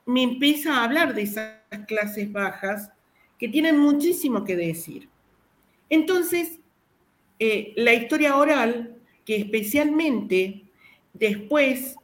me 0.06 0.24
empieza 0.24 0.76
a 0.76 0.84
hablar 0.84 1.14
de 1.14 1.24
esas 1.24 1.60
clases 1.88 2.32
bajas 2.32 2.92
que 3.38 3.50
tienen 3.50 3.78
muchísimo 3.78 4.44
que 4.44 4.56
decir. 4.56 5.10
Entonces, 5.90 6.60
eh, 7.40 7.74
la 7.76 7.94
historia 7.94 8.38
oral, 8.38 8.98
que 9.26 9.36
especialmente 9.36 10.64
después 11.14 11.96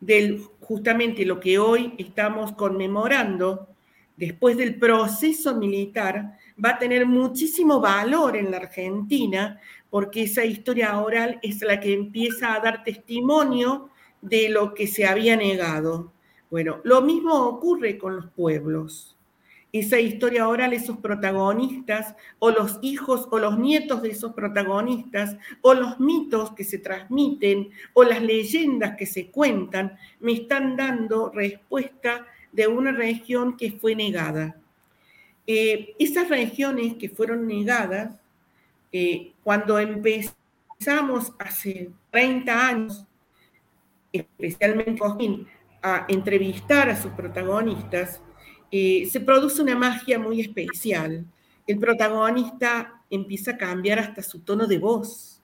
del 0.00 0.40
justamente 0.60 1.24
lo 1.24 1.40
que 1.40 1.58
hoy 1.58 1.94
estamos 1.98 2.52
conmemorando, 2.52 3.68
después 4.16 4.56
del 4.56 4.76
proceso 4.78 5.56
militar, 5.56 6.38
va 6.62 6.70
a 6.70 6.78
tener 6.78 7.06
muchísimo 7.06 7.80
valor 7.80 8.36
en 8.36 8.50
la 8.50 8.58
Argentina, 8.58 9.60
porque 9.90 10.24
esa 10.24 10.44
historia 10.44 10.98
oral 11.00 11.38
es 11.42 11.62
la 11.62 11.80
que 11.80 11.92
empieza 11.92 12.54
a 12.54 12.60
dar 12.60 12.84
testimonio 12.84 13.90
de 14.20 14.48
lo 14.48 14.74
que 14.74 14.86
se 14.86 15.06
había 15.06 15.36
negado. 15.36 16.12
Bueno, 16.50 16.80
lo 16.84 17.02
mismo 17.02 17.34
ocurre 17.34 17.98
con 17.98 18.16
los 18.16 18.26
pueblos 18.30 19.18
esa 19.72 20.00
historia 20.00 20.48
oral, 20.48 20.72
esos 20.72 20.98
protagonistas, 20.98 22.14
o 22.38 22.50
los 22.50 22.78
hijos 22.82 23.28
o 23.30 23.38
los 23.38 23.58
nietos 23.58 24.02
de 24.02 24.10
esos 24.10 24.32
protagonistas, 24.32 25.36
o 25.60 25.74
los 25.74 26.00
mitos 26.00 26.52
que 26.52 26.64
se 26.64 26.78
transmiten, 26.78 27.70
o 27.92 28.04
las 28.04 28.22
leyendas 28.22 28.96
que 28.96 29.06
se 29.06 29.30
cuentan, 29.30 29.98
me 30.20 30.32
están 30.32 30.76
dando 30.76 31.30
respuesta 31.30 32.26
de 32.52 32.66
una 32.66 32.92
región 32.92 33.56
que 33.56 33.72
fue 33.72 33.94
negada. 33.94 34.56
Eh, 35.46 35.94
esas 35.98 36.28
regiones 36.28 36.94
que 36.94 37.10
fueron 37.10 37.46
negadas, 37.46 38.16
eh, 38.90 39.32
cuando 39.44 39.78
empezamos 39.78 41.32
hace 41.38 41.90
30 42.10 42.68
años, 42.68 43.04
especialmente 44.12 45.02
a 45.82 46.06
entrevistar 46.08 46.88
a 46.88 47.00
sus 47.00 47.12
protagonistas, 47.12 48.20
eh, 48.70 49.08
se 49.10 49.20
produce 49.20 49.62
una 49.62 49.76
magia 49.76 50.18
muy 50.18 50.40
especial. 50.40 51.24
El 51.66 51.78
protagonista 51.78 53.02
empieza 53.10 53.52
a 53.52 53.56
cambiar 53.58 53.98
hasta 53.98 54.22
su 54.22 54.40
tono 54.40 54.66
de 54.66 54.78
voz 54.78 55.42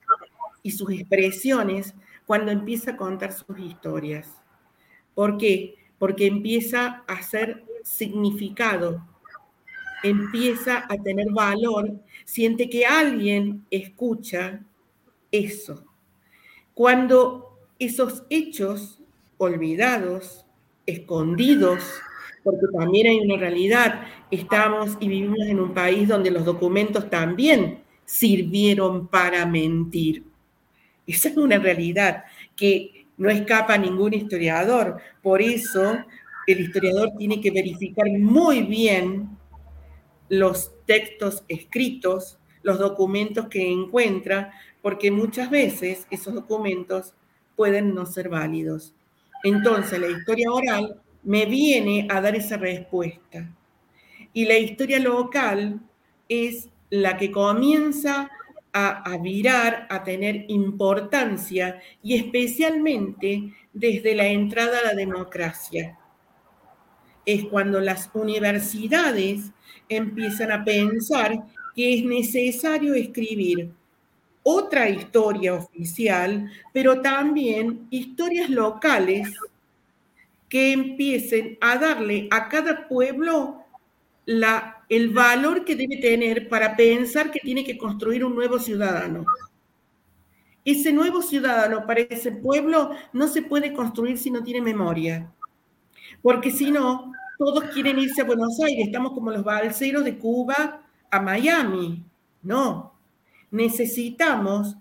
y 0.62 0.71
sus 0.71 0.91
expresiones 0.91 1.95
cuando 2.26 2.50
empieza 2.50 2.93
a 2.93 2.97
contar 2.97 3.33
sus 3.33 3.59
historias. 3.59 4.29
¿Por 5.14 5.38
qué? 5.38 5.76
Porque 5.99 6.26
empieza 6.26 7.05
a 7.07 7.23
ser 7.23 7.64
significado, 7.83 9.07
empieza 10.03 10.85
a 10.88 10.97
tener 10.97 11.31
valor, 11.31 12.00
siente 12.25 12.69
que 12.69 12.85
alguien 12.85 13.64
escucha 13.71 14.62
eso. 15.31 15.85
Cuando 16.75 17.59
esos 17.79 18.25
hechos 18.31 19.00
olvidados, 19.45 20.47
escondidos, 20.87 21.83
porque 22.43 22.67
también 22.77 23.07
hay 23.07 23.21
una 23.21 23.37
realidad. 23.39 24.03
Estamos 24.31 24.97
y 25.01 25.09
vivimos 25.09 25.47
en 25.47 25.61
un 25.61 25.73
país 25.73 26.09
donde 26.09 26.31
los 26.31 26.45
documentos 26.45 27.09
también 27.09 27.83
sirvieron 28.05 29.09
para 29.09 29.47
mentir. 29.47 30.25
Esa 31.07 31.29
es 31.29 31.37
una 31.37 31.59
realidad 31.59 32.25
que 32.57 33.07
no 33.17 33.31
escapa 33.31 33.75
a 33.75 33.79
ningún 33.79 34.15
historiador. 34.15 34.99
Por 35.23 35.41
eso 35.41 35.99
el 36.47 36.61
historiador 36.61 37.13
tiene 37.19 37.41
que 37.41 37.51
verificar 37.51 38.07
muy 38.19 38.63
bien 38.63 39.31
los 40.29 40.73
textos 40.87 41.45
escritos, 41.49 42.39
los 42.63 42.79
documentos 42.79 43.49
que 43.49 43.71
encuentra, 43.71 44.53
porque 44.83 45.11
muchas 45.11 45.51
veces 45.51 46.07
esos 46.11 46.35
documentos 46.35 47.15
pueden 47.57 47.95
no 47.95 48.07
ser 48.07 48.29
válidos. 48.29 48.95
Entonces, 49.45 50.01
la 50.01 50.09
historia 50.09 50.51
oral 50.51 51.01
me 51.23 51.45
viene 51.45 52.09
a 52.11 52.21
dar 52.21 52.35
esa 52.35 52.57
respuesta. 52.57 53.49
Y 54.33 54.47
la 54.47 54.59
historia 54.59 54.99
local 54.99 55.81
es 56.29 56.71
la 56.91 57.17
que 57.17 57.31
comienza 57.31 58.31
a, 58.73 59.17
virar, 59.19 59.87
a 59.89 60.03
tener 60.03 60.47
importancia 60.49 61.81
y 62.03 62.17
especialmente 62.17 63.53
desde 63.73 64.17
la 64.17 64.27
entrada 64.27 64.81
a 64.81 64.87
la 64.87 64.95
democracia. 64.95 65.97
Es 67.25 67.45
cuando 67.45 67.81
las 67.81 68.11
universidades 68.15 69.53
empiezan 69.89 70.51
a 70.51 70.65
pensar 70.65 71.45
que 71.77 71.95
es 71.95 72.05
necesario 72.05 72.95
escribir 72.95 73.71
otra 74.45 74.89
historia 74.89 75.55
oficial, 75.55 76.49
pero 76.73 77.01
también 77.01 77.89
historias 77.91 78.49
locales 78.49 79.35
que 80.49 80.73
empiecen 80.73 81.59
a 81.61 81.79
darle 81.79 82.29
a 82.31 82.49
cada 82.49 82.87
pueblo 82.87 83.65
el 84.27 85.11
valor 85.11 85.65
que 85.65 85.75
debe 85.75 85.97
tener 85.97 86.49
para 86.49 86.77
pensar 86.77 87.31
que 87.31 87.41
tiene 87.41 87.65
que 87.65 87.77
construir 87.77 88.25
un 88.25 88.35
nuevo 88.35 88.59
ciudadano. 88.59 89.25
Ese 90.65 90.93
nuevo 90.93 91.21
ciudadano 91.21 91.87
para 91.87 92.01
ese 92.01 92.31
pueblo 92.33 92.93
no 93.13 93.29
se 93.29 93.43
puede 93.43 93.73
construir 93.73 94.17
si 94.17 94.31
no 94.31 94.43
tiene 94.43 94.63
memoria, 94.63 95.31
porque 96.23 96.51
si 96.51 96.71
no, 96.71 97.13
todos 97.39 97.65
quieren 97.65 97.99
irse 97.99 98.23
a 98.23 98.25
Buenos 98.25 98.59
Aires, 98.61 98.87
estamos 98.87 99.13
como 99.13 99.31
los 99.31 99.45
balseros 99.45 100.05
de 100.05 100.17
Cuba 100.17 100.83
a 101.11 101.21
Miami. 101.21 102.03
No, 102.43 102.94
necesitamos 103.54 104.76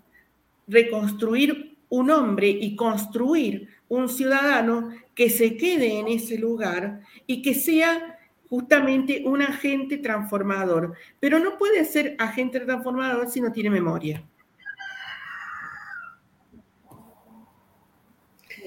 reconstruir 0.66 1.76
un 1.88 2.10
hombre 2.10 2.48
y 2.48 2.74
construir 2.74 3.68
un 3.88 4.08
ciudadano 4.08 4.90
que 5.14 5.30
se 5.30 5.56
quede 5.56 6.00
en 6.00 6.08
ese 6.08 6.36
lugar 6.38 7.00
y 7.26 7.40
que 7.40 7.54
sea 7.54 8.18
justamente 8.50 9.22
un 9.26 9.42
agente 9.42 9.98
transformador. 9.98 10.94
Pero 11.20 11.38
no 11.38 11.56
puede 11.56 11.84
ser 11.84 12.16
agente 12.18 12.58
transformador 12.60 13.30
si 13.30 13.40
no 13.40 13.52
tiene 13.52 13.70
memoria. 13.70 14.24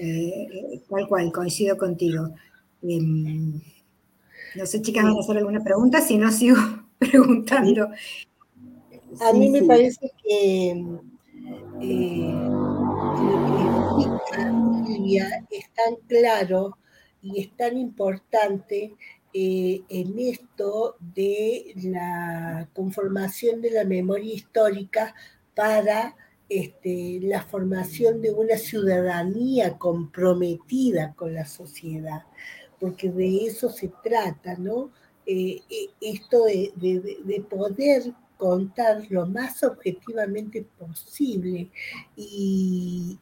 Eh, 0.00 0.80
tal 0.88 1.06
cual, 1.06 1.30
coincido 1.32 1.76
contigo. 1.76 2.30
Em, 2.82 3.60
no 4.54 4.64
sé, 4.64 4.80
chicas, 4.80 5.04
¿van 5.04 5.16
a 5.16 5.20
hacer 5.20 5.36
alguna 5.36 5.62
pregunta? 5.62 6.00
Si 6.00 6.16
no, 6.16 6.30
sigo 6.30 6.56
preguntando. 6.98 7.90
A 9.20 9.32
mí 9.32 9.48
me 9.48 9.62
parece 9.62 10.12
que 10.22 10.70
eh, 11.80 12.34
Silvia 14.86 15.46
es 15.50 15.70
tan 15.74 15.96
claro 16.06 16.76
y 17.22 17.40
es 17.40 17.56
tan 17.56 17.76
importante 17.78 18.94
eh, 19.32 19.82
en 19.88 20.18
esto 20.18 20.96
de 21.00 21.72
la 21.76 22.68
conformación 22.74 23.60
de 23.60 23.70
la 23.70 23.84
memoria 23.84 24.34
histórica 24.34 25.14
para 25.54 26.16
este, 26.48 27.20
la 27.22 27.42
formación 27.42 28.22
de 28.22 28.30
una 28.30 28.56
ciudadanía 28.56 29.76
comprometida 29.76 31.14
con 31.14 31.34
la 31.34 31.44
sociedad, 31.44 32.22
porque 32.80 33.10
de 33.10 33.44
eso 33.46 33.68
se 33.68 33.90
trata, 34.02 34.56
¿no? 34.56 34.90
Eh, 35.26 35.60
esto 36.00 36.44
de, 36.44 36.72
de, 36.74 37.40
poder 37.42 38.14
contar 38.38 39.02
lo 39.10 39.26
más 39.26 39.62
objetivamente 39.62 40.64
posible. 40.78 41.68
Y, 42.16 43.18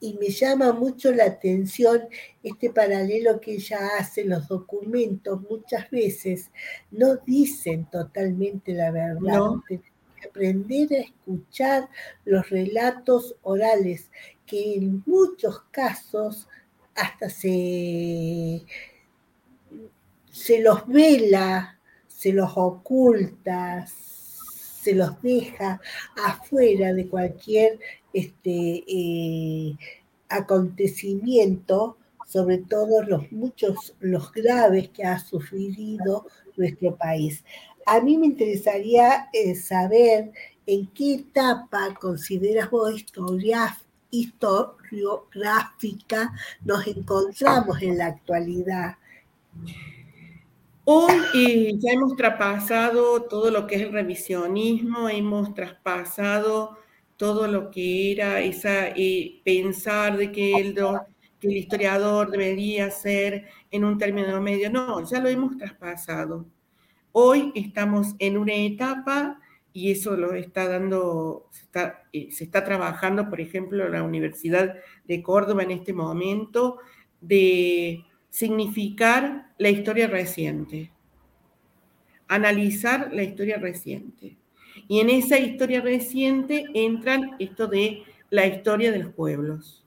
y 0.00 0.14
me 0.14 0.28
llama 0.28 0.72
mucho 0.72 1.10
la 1.10 1.24
atención 1.24 2.02
este 2.42 2.70
paralelo 2.70 3.40
que 3.40 3.54
ella 3.54 3.78
hace, 3.98 4.24
los 4.24 4.46
documentos 4.46 5.40
muchas 5.50 5.90
veces 5.90 6.50
no 6.90 7.16
dicen 7.16 7.86
totalmente 7.86 8.74
la 8.74 8.90
verdad. 8.92 9.40
que 9.66 9.80
aprender 10.28 10.92
a 10.92 11.00
escuchar 11.00 11.88
los 12.24 12.48
relatos 12.50 13.36
orales, 13.42 14.10
que 14.46 14.74
en 14.74 15.02
muchos 15.06 15.60
casos 15.70 16.48
hasta 16.94 17.28
se, 17.28 18.64
se 20.30 20.60
los 20.60 20.86
vela, 20.86 21.78
se 22.06 22.32
los 22.32 22.52
oculta, 22.56 23.86
se 24.86 24.94
los 24.94 25.20
deja 25.20 25.80
afuera 26.24 26.94
de 26.94 27.08
cualquier 27.08 27.80
este, 28.12 28.84
eh, 28.86 29.76
acontecimiento, 30.28 31.96
sobre 32.24 32.58
todo 32.58 33.02
los 33.02 33.32
muchos, 33.32 33.96
los 33.98 34.30
graves 34.30 34.90
que 34.90 35.02
ha 35.02 35.18
sufrido 35.18 36.28
nuestro 36.56 36.94
país. 36.94 37.42
A 37.84 38.00
mí 38.00 38.16
me 38.16 38.26
interesaría 38.26 39.28
eh, 39.32 39.56
saber 39.56 40.30
en 40.66 40.86
qué 40.94 41.14
etapa 41.14 41.92
consideras 42.00 42.70
vos 42.70 43.04
historiográfica 44.10 46.32
nos 46.64 46.86
encontramos 46.86 47.82
en 47.82 47.98
la 47.98 48.06
actualidad. 48.06 48.98
Hoy 50.88 51.14
eh, 51.34 51.72
ya 51.78 51.90
hemos 51.94 52.14
traspasado 52.14 53.24
todo 53.24 53.50
lo 53.50 53.66
que 53.66 53.74
es 53.74 53.82
el 53.82 53.92
revisionismo, 53.92 55.08
hemos 55.08 55.52
traspasado 55.52 56.78
todo 57.16 57.48
lo 57.48 57.72
que 57.72 58.12
era 58.12 58.40
esa 58.40 58.94
pensar 59.44 60.16
de 60.16 60.30
que 60.30 60.54
el, 60.54 60.76
historiador 61.40 62.30
debería 62.30 62.88
ser 62.92 63.46
en 63.72 63.84
un 63.84 63.98
término 63.98 64.40
medio. 64.40 64.70
No, 64.70 65.04
ya 65.04 65.18
lo 65.18 65.28
hemos 65.28 65.56
traspasado. 65.56 66.46
Hoy 67.10 67.50
estamos 67.56 68.14
en 68.20 68.36
una 68.36 68.54
etapa 68.54 69.40
y 69.72 69.90
eso 69.90 70.16
lo 70.16 70.34
está 70.34 70.68
dando, 70.68 71.48
se 71.50 71.64
está, 71.64 72.04
eh, 72.12 72.64
trabajando, 72.64 73.28
por 73.28 73.40
ejemplo, 73.40 73.88
la 73.88 74.04
Universidad 74.04 74.76
de 75.04 75.20
Córdoba 75.20 75.64
en 75.64 75.72
este 75.72 75.92
momento, 75.92 76.78
de 77.20 78.04
significar 78.36 79.46
la 79.56 79.70
historia 79.70 80.08
reciente, 80.08 80.92
analizar 82.28 83.10
la 83.10 83.22
historia 83.22 83.56
reciente. 83.56 84.36
Y 84.88 85.00
en 85.00 85.08
esa 85.08 85.38
historia 85.38 85.80
reciente 85.80 86.66
entran 86.74 87.34
esto 87.38 87.66
de 87.66 88.02
la 88.28 88.46
historia 88.46 88.92
de 88.92 88.98
los 88.98 89.14
pueblos, 89.14 89.86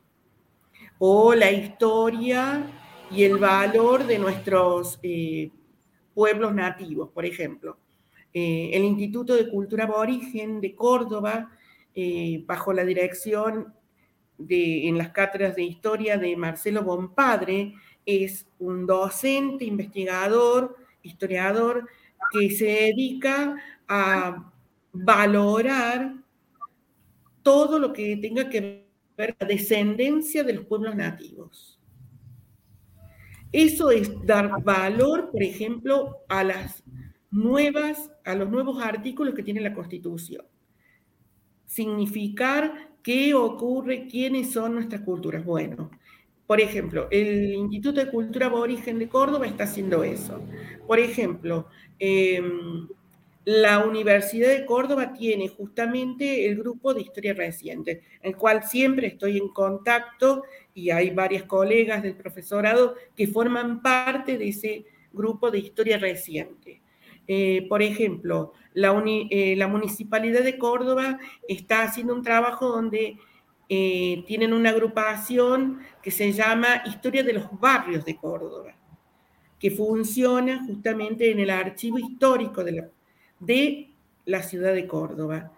o 0.97 1.35
la 1.35 1.51
historia 1.51 2.65
y 3.11 3.23
el 3.23 3.37
valor 3.37 4.07
de 4.07 4.17
nuestros 4.17 4.97
eh, 5.03 5.51
pueblos 6.15 6.55
nativos, 6.55 7.11
por 7.11 7.27
ejemplo. 7.27 7.77
Eh, 8.33 8.71
el 8.73 8.83
Instituto 8.83 9.35
de 9.35 9.47
Cultura 9.47 9.83
Aborigen 9.83 10.59
de 10.59 10.73
Córdoba, 10.73 11.51
eh, 11.93 12.43
bajo 12.47 12.73
la 12.73 12.83
dirección 12.83 13.75
de, 14.39 14.87
en 14.87 14.97
las 14.97 15.09
cátedras 15.09 15.55
de 15.55 15.63
historia 15.63 16.17
de 16.17 16.35
Marcelo 16.35 16.83
Bompadre, 16.83 17.75
es 18.09 18.47
un 18.59 18.85
docente, 18.85 19.65
investigador, 19.65 20.77
historiador, 21.03 21.87
que 22.31 22.49
se 22.51 22.65
dedica 22.65 23.55
a 23.87 24.51
valorar 24.91 26.15
todo 27.43 27.79
lo 27.79 27.93
que 27.93 28.17
tenga 28.17 28.49
que 28.49 28.85
ver 29.17 29.35
con 29.35 29.47
la 29.47 29.53
descendencia 29.53 30.43
de 30.43 30.53
los 30.53 30.65
pueblos 30.65 30.95
nativos. 30.95 31.79
Eso 33.51 33.89
es 33.89 34.11
dar 34.25 34.61
valor, 34.63 35.31
por 35.31 35.41
ejemplo, 35.41 36.17
a 36.27 36.43
las 36.43 36.83
nuevas, 37.31 38.11
a 38.25 38.35
los 38.35 38.49
nuevos 38.49 38.81
artículos 38.81 39.33
que 39.33 39.43
tiene 39.43 39.61
la 39.61 39.73
Constitución. 39.73 40.45
Significar 41.65 42.91
qué 43.01 43.33
ocurre, 43.33 44.07
quiénes 44.07 44.51
son 44.51 44.75
nuestras 44.75 45.01
culturas. 45.01 45.43
Bueno, 45.43 45.89
por 46.49 46.59
ejemplo, 46.59 47.07
el 47.11 47.53
Instituto 47.53 48.03
de 48.03 48.09
Cultura 48.09 48.47
Aborigen 48.47 48.97
de 48.97 49.07
Córdoba 49.07 49.45
está 49.45 49.65
haciendo 49.65 50.03
eso. 50.03 50.41
Por 50.87 50.97
ejemplo, 50.97 51.67
em, 51.99 52.87
la 53.45 53.85
Universidad 53.85 54.49
de 54.49 54.65
Córdoba 54.65 55.13
tiene 55.13 55.47
justamente 55.49 56.47
el 56.47 56.57
grupo 56.57 56.95
de 56.95 57.01
historia 57.01 57.35
reciente, 57.35 58.01
el 58.23 58.35
cual 58.35 58.63
siempre 58.63 59.05
estoy 59.05 59.37
en 59.37 59.49
contacto 59.49 60.41
y 60.73 60.89
hay 60.89 61.11
varias 61.11 61.43
colegas 61.43 62.01
del 62.01 62.15
profesorado 62.15 62.95
que 63.15 63.27
forman 63.27 63.83
parte 63.83 64.39
de 64.39 64.47
ese 64.47 64.85
grupo 65.13 65.51
de 65.51 65.59
historia 65.59 65.99
reciente. 65.99 66.81
Eh, 67.27 67.67
por 67.69 67.83
ejemplo, 67.83 68.53
eh, 68.73 69.53
la, 69.55 69.67
Municipalidad 69.67 70.41
de 70.41 70.57
Córdoba 70.57 71.19
está 71.47 71.83
haciendo 71.83 72.15
un 72.15 72.23
trabajo 72.23 72.69
donde 72.69 73.17
eh, 73.71 74.23
tienen 74.25 74.51
una 74.51 74.71
agrupación 74.71 75.79
que 76.01 76.09
se 76.09 76.31
llama 76.31 76.81
Historia 76.87 77.23
de 77.23 77.33
los 77.33 77.59
Barrios 77.59 78.03
de 78.03 78.15
Córdoba, 78.15 78.73
que 79.59 79.69
funciona 79.69 80.65
justamente 80.65 81.29
en 81.29 81.39
el 81.39 81.51
archivo 81.51 81.99
histórico 81.99 82.63
de 82.63 82.71
la, 82.71 82.89
de 83.39 83.91
la 84.25 84.41
ciudad 84.41 84.73
de 84.73 84.87
Córdoba. 84.87 85.51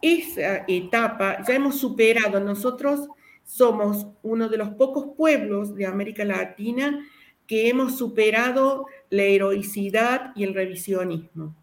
Esa 0.00 0.64
etapa 0.66 1.44
ya 1.46 1.54
hemos 1.54 1.78
superado, 1.78 2.40
nosotros 2.40 3.06
somos 3.44 4.06
uno 4.22 4.48
de 4.48 4.56
los 4.56 4.70
pocos 4.70 5.14
pueblos 5.14 5.74
de 5.74 5.84
América 5.84 6.24
Latina 6.24 7.04
que 7.46 7.68
hemos 7.68 7.98
superado 7.98 8.86
la 9.10 9.24
heroicidad 9.24 10.32
y 10.34 10.44
el 10.44 10.54
revisionismo. 10.54 11.54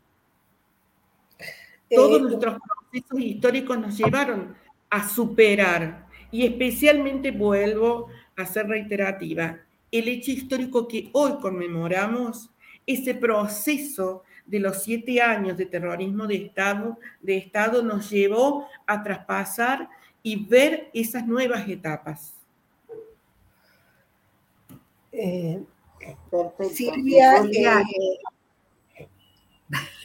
Todos 1.90 2.20
eh, 2.20 2.24
nuestros 2.24 2.58
procesos 2.60 3.20
históricos 3.20 3.80
nos 3.80 3.98
llevaron 3.98 4.56
a 4.90 5.08
superar. 5.08 6.08
Y 6.32 6.46
especialmente 6.46 7.32
vuelvo 7.32 8.08
a 8.36 8.46
ser 8.46 8.68
reiterativa. 8.68 9.60
El 9.92 10.08
hecho 10.08 10.32
histórico 10.32 10.88
que 10.88 11.10
hoy 11.14 11.38
conmemoramos, 11.40 12.50
ese 12.86 13.16
proceso 13.16 14.24
de 14.46 14.60
los 14.60 14.84
siete 14.84 15.22
años 15.22 15.58
de 15.58 15.66
terrorismo 15.66 16.28
de 16.28 16.36
Estado, 16.36 17.00
de 17.22 17.38
Estado 17.38 17.82
nos 17.82 18.10
llevó 18.10 18.68
a 18.86 19.02
traspasar 19.02 19.90
y 20.22 20.46
ver 20.46 20.90
esas 20.94 21.26
nuevas 21.26 21.68
etapas. 21.68 22.34
Eh, 25.12 25.64
Silvia, 26.72 27.38
eh, 27.44 28.20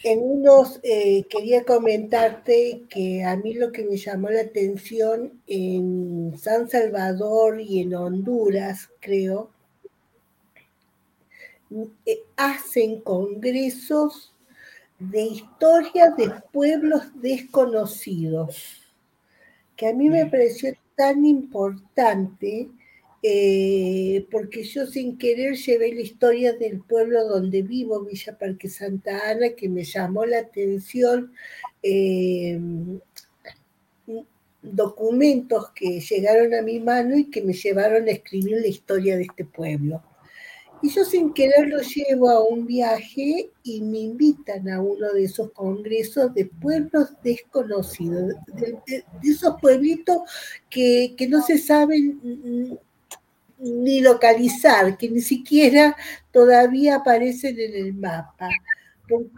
en 0.02 0.20
unos 0.22 0.80
eh, 0.82 1.24
quería 1.28 1.64
comentarte 1.64 2.84
que 2.88 3.22
a 3.22 3.36
mí 3.36 3.54
lo 3.54 3.70
que 3.70 3.84
me 3.84 3.96
llamó 3.96 4.30
la 4.30 4.42
atención 4.42 5.40
en 5.46 6.34
San 6.38 6.70
Salvador 6.70 7.60
y 7.60 7.80
en 7.80 7.94
Honduras, 7.94 8.88
creo, 9.00 9.50
hacen 12.36 13.00
congresos 13.02 14.34
de 14.98 15.22
historia 15.22 16.10
de 16.10 16.30
pueblos 16.52 17.02
desconocidos, 17.20 18.82
que 19.76 19.88
a 19.88 19.94
mí 19.94 20.08
me 20.08 20.26
pareció 20.26 20.74
tan 20.96 21.24
importante 21.24 22.68
eh, 23.22 24.26
porque 24.30 24.62
yo 24.64 24.86
sin 24.86 25.18
querer 25.18 25.54
llevé 25.54 25.94
la 25.94 26.00
historia 26.00 26.54
del 26.54 26.80
pueblo 26.80 27.26
donde 27.28 27.62
vivo, 27.62 28.04
Villa 28.04 28.38
Parque 28.38 28.68
Santa 28.68 29.30
Ana, 29.30 29.50
que 29.50 29.68
me 29.68 29.84
llamó 29.84 30.24
la 30.24 30.38
atención, 30.38 31.32
eh, 31.82 32.58
documentos 34.62 35.70
que 35.74 36.00
llegaron 36.00 36.54
a 36.54 36.62
mi 36.62 36.80
mano 36.80 37.16
y 37.16 37.30
que 37.30 37.42
me 37.42 37.52
llevaron 37.52 38.08
a 38.08 38.10
escribir 38.10 38.58
la 38.60 38.68
historia 38.68 39.16
de 39.16 39.24
este 39.24 39.44
pueblo. 39.44 40.02
Y 40.82 40.88
yo 40.88 41.04
sin 41.04 41.34
querer 41.34 41.68
lo 41.68 41.80
llevo 41.82 42.30
a 42.30 42.42
un 42.42 42.66
viaje 42.66 43.50
y 43.62 43.82
me 43.82 43.98
invitan 43.98 44.66
a 44.70 44.80
uno 44.80 45.12
de 45.12 45.24
esos 45.24 45.52
congresos 45.52 46.32
de 46.32 46.46
pueblos 46.46 47.12
desconocidos, 47.22 48.34
de, 48.54 49.04
esos 49.22 49.60
pueblitos 49.60 50.20
que, 50.70 51.14
que 51.18 51.28
no 51.28 51.42
se 51.42 51.58
saben 51.58 52.78
ni 53.60 54.00
localizar, 54.00 54.96
que 54.96 55.10
ni 55.10 55.20
siquiera 55.20 55.96
todavía 56.32 56.96
aparecen 56.96 57.58
en 57.58 57.74
el 57.74 57.94
mapa, 57.94 58.48
porque 59.08 59.30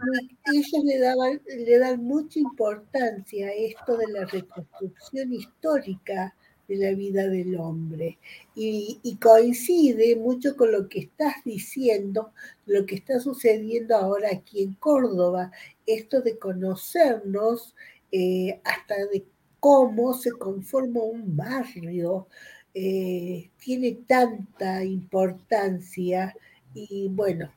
ellos 0.53 0.83
le, 0.83 0.99
daban, 0.99 1.41
le 1.47 1.79
dan 1.79 2.03
mucha 2.03 2.39
importancia 2.39 3.47
a 3.47 3.53
esto 3.53 3.97
de 3.97 4.07
la 4.11 4.25
reconstrucción 4.25 5.33
histórica 5.33 6.35
de 6.67 6.77
la 6.77 6.95
vida 6.95 7.27
del 7.27 7.55
hombre. 7.59 8.17
Y, 8.55 9.17
coincide 9.21 10.15
mucho 10.15 10.55
con 10.55 10.71
lo 10.71 10.87
que 10.87 10.99
estás 10.99 11.35
diciendo, 11.43 12.31
lo 12.65 12.85
que 12.85 12.95
está 12.95 13.19
sucediendo 13.19 13.95
ahora 13.95 14.29
aquí 14.31 14.63
en 14.63 14.73
Córdoba, 14.73 15.51
esto 15.85 16.21
de 16.21 16.37
conocernos 16.37 17.75
eh, 18.11 18.61
hasta 18.63 18.95
de 19.07 19.25
cómo 19.59 20.13
se 20.13 20.31
conforma 20.31 21.01
un 21.01 21.35
barrio, 21.35 22.27
eh, 22.73 23.49
tiene 23.59 23.91
tanta 24.07 24.83
importancia 24.83 26.35
y 26.73 27.07
bueno, 27.09 27.51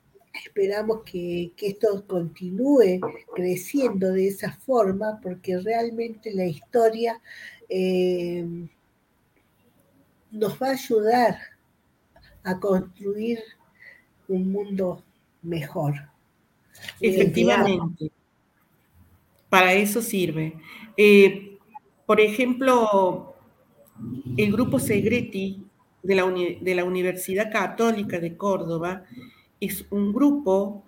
esperamos 0.45 1.03
que, 1.05 1.53
esto 1.59 2.07
continúe 2.07 3.01
creciendo 3.35 4.13
de 4.13 4.29
esa 4.29 4.53
forma 4.53 5.19
porque 5.23 5.59
realmente 5.59 6.35
la 6.35 6.45
historia 6.45 7.21
eh, 7.69 8.47
nos 10.31 10.61
va 10.61 10.69
a 10.69 10.73
ayudar 10.73 11.39
a 12.45 12.61
construir 12.61 13.41
un 14.29 14.53
mundo 14.53 15.03
mejor. 15.43 15.95
Efectivamente, 17.01 18.11
para 19.49 19.73
eso 19.73 20.03
sirve. 20.03 20.55
Eh, 20.97 21.59
por 22.05 22.21
ejemplo, 22.21 23.36
el 24.37 24.53
grupo 24.53 24.79
Segreti 24.79 25.67
de 26.03 26.75
la, 26.75 26.85
Universidad 26.85 27.51
Católica 27.51 28.19
de 28.19 28.37
Córdoba 28.37 29.05
es 29.61 29.87
un 29.91 30.13
grupo 30.13 30.85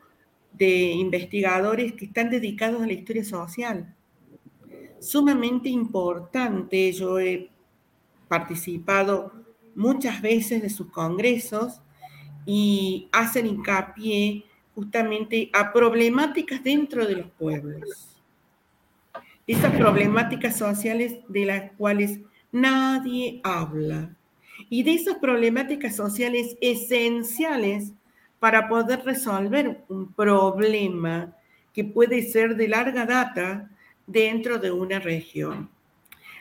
de 0.52 0.92
investigadores 0.92 1.92
que 1.94 2.06
están 2.06 2.30
dedicados 2.30 2.82
a 2.82 2.86
la 2.86 2.92
historia 2.92 3.24
social. 3.24 3.94
Sumamente 5.00 5.68
importante, 5.68 6.92
yo 6.92 7.18
he 7.18 7.50
participado 8.28 9.32
muchas 9.74 10.20
veces 10.20 10.62
de 10.62 10.70
sus 10.70 10.90
congresos 10.90 11.80
y 12.44 13.08
hacen 13.12 13.46
hincapié 13.46 14.44
justamente 14.74 15.50
a 15.52 15.72
problemáticas 15.72 16.62
dentro 16.62 17.06
de 17.06 17.16
los 17.16 17.30
pueblos. 17.32 18.22
Esas 19.46 19.74
problemáticas 19.74 20.56
sociales 20.56 21.16
de 21.28 21.46
las 21.46 21.72
cuales 21.72 22.20
nadie 22.52 23.40
habla. 23.44 24.14
Y 24.68 24.82
de 24.82 24.94
esas 24.94 25.16
problemáticas 25.18 25.94
sociales 25.94 26.56
esenciales 26.60 27.92
para 28.40 28.68
poder 28.68 29.04
resolver 29.04 29.84
un 29.88 30.12
problema 30.12 31.34
que 31.72 31.84
puede 31.84 32.22
ser 32.22 32.56
de 32.56 32.68
larga 32.68 33.06
data 33.06 33.70
dentro 34.06 34.58
de 34.58 34.70
una 34.70 34.98
región. 34.98 35.70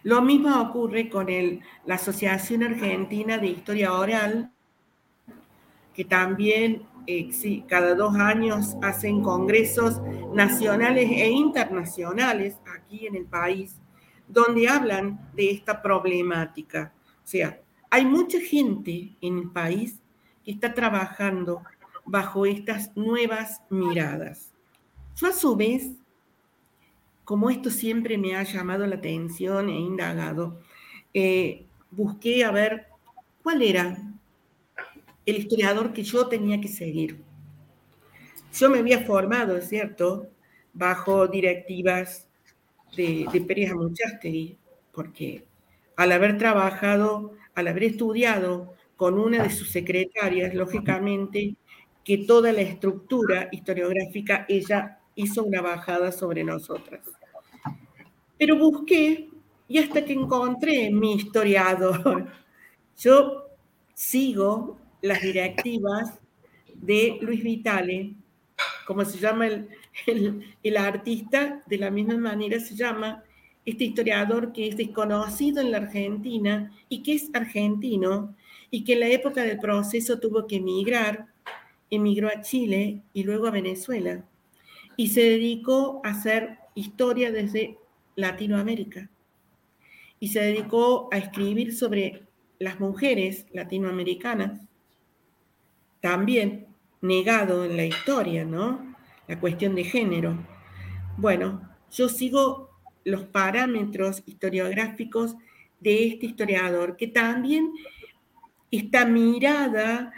Lo 0.03 0.21
mismo 0.21 0.61
ocurre 0.61 1.09
con 1.09 1.29
el, 1.29 1.61
la 1.85 1.95
Asociación 1.95 2.63
Argentina 2.63 3.37
de 3.37 3.47
Historia 3.47 3.93
Oral, 3.93 4.51
que 5.93 6.05
también 6.05 6.83
eh, 7.07 7.29
cada 7.67 7.95
dos 7.95 8.15
años 8.15 8.75
hacen 8.81 9.21
congresos 9.21 10.01
nacionales 10.33 11.09
e 11.09 11.29
internacionales 11.29 12.57
aquí 12.75 13.07
en 13.07 13.15
el 13.15 13.25
país 13.25 13.75
donde 14.27 14.67
hablan 14.67 15.19
de 15.33 15.51
esta 15.51 15.81
problemática. 15.81 16.93
O 17.23 17.27
sea, 17.27 17.59
hay 17.89 18.05
mucha 18.05 18.39
gente 18.39 19.15
en 19.21 19.37
el 19.37 19.49
país 19.49 19.99
que 20.43 20.51
está 20.51 20.73
trabajando 20.73 21.63
bajo 22.05 22.45
estas 22.45 22.95
nuevas 22.95 23.61
miradas. 23.69 24.53
Yo 25.15 25.27
a 25.27 25.33
su 25.33 25.55
vez, 25.55 25.91
como 27.23 27.49
esto 27.49 27.69
siempre 27.69 28.17
me 28.17 28.35
ha 28.35 28.43
llamado 28.43 28.85
la 28.85 28.95
atención 28.95 29.69
e 29.69 29.79
indagado, 29.79 30.59
eh, 31.13 31.65
busqué 31.91 32.43
a 32.43 32.51
ver 32.51 32.87
cuál 33.43 33.61
era 33.61 33.97
el 35.25 35.35
historiador 35.35 35.91
que 35.93 36.03
yo 36.03 36.27
tenía 36.27 36.61
que 36.61 36.67
seguir. 36.67 37.21
Yo 38.53 38.69
me 38.69 38.79
había 38.79 39.05
formado, 39.05 39.59
cierto, 39.61 40.27
bajo 40.73 41.27
directivas 41.27 42.26
de, 42.95 43.27
de 43.31 43.41
Pérez 43.41 43.71
Amuchastegui, 43.71 44.57
porque 44.91 45.45
al 45.95 46.11
haber 46.11 46.37
trabajado, 46.37 47.33
al 47.55 47.67
haber 47.67 47.83
estudiado 47.83 48.73
con 48.95 49.19
una 49.19 49.43
de 49.43 49.49
sus 49.49 49.69
secretarias, 49.71 50.53
lógicamente 50.53 51.55
que 52.03 52.19
toda 52.19 52.53
la 52.53 52.61
estructura 52.61 53.49
historiográfica 53.51 54.45
ella 54.47 54.99
hizo 55.15 55.43
una 55.43 55.61
bajada 55.61 56.11
sobre 56.11 56.43
nosotras. 56.43 57.01
Pero 58.37 58.57
busqué 58.57 59.29
y 59.67 59.79
hasta 59.79 60.05
que 60.05 60.13
encontré 60.13 60.89
mi 60.91 61.15
historiador, 61.15 62.27
yo 62.97 63.49
sigo 63.93 64.77
las 65.01 65.21
directivas 65.21 66.19
de 66.73 67.17
Luis 67.21 67.43
Vitale, 67.43 68.13
como 68.87 69.03
se 69.03 69.17
llama 69.17 69.47
el, 69.47 69.67
el, 70.63 70.77
artista, 70.77 71.61
de 71.65 71.77
la 71.77 71.91
misma 71.91 72.15
manera, 72.15 72.57
se 72.57 72.73
llama 72.73 73.21
este 73.65 73.83
historiador 73.83 74.53
que 74.53 74.69
es 74.69 74.77
desconocido 74.77 75.59
en 75.59 75.71
la 75.71 75.79
Argentina 75.79 76.71
y 76.87 77.03
que 77.03 77.15
es 77.15 77.29
argentino 77.33 78.33
y 78.71 78.85
que 78.85 78.93
en 78.93 79.01
la 79.01 79.09
época 79.09 79.43
del 79.43 79.59
proceso 79.59 80.19
tuvo 80.19 80.47
que 80.47 80.55
emigrar, 80.55 81.27
emigró 81.89 82.29
a 82.29 82.39
Chile 82.39 83.01
y 83.11 83.23
luego 83.23 83.47
a 83.47 83.51
Venezuela 83.51 84.23
y 84.95 85.09
se 85.09 85.21
dedicó 85.21 85.99
a 86.05 86.11
hacer 86.11 86.57
historia 86.73 87.29
desde 87.29 87.77
Latinoamérica 88.15 89.09
y 90.21 90.29
se 90.29 90.39
dedicó 90.39 91.09
a 91.11 91.17
escribir 91.17 91.75
sobre 91.75 92.23
las 92.57 92.79
mujeres 92.79 93.47
latinoamericanas, 93.51 94.61
también 95.99 96.66
negado 97.01 97.65
en 97.65 97.77
la 97.77 97.85
historia, 97.85 98.43
¿no? 98.45 98.95
la 99.27 99.39
cuestión 99.39 99.75
de 99.75 99.83
género. 99.83 100.37
Bueno, 101.17 101.61
yo 101.91 102.09
sigo 102.09 102.69
los 103.03 103.23
parámetros 103.25 104.23
historiográficos 104.25 105.35
de 105.79 106.07
este 106.07 106.25
historiador, 106.27 106.97
que 106.97 107.07
también 107.07 107.71
esta 108.71 109.05
mirada 109.05 110.11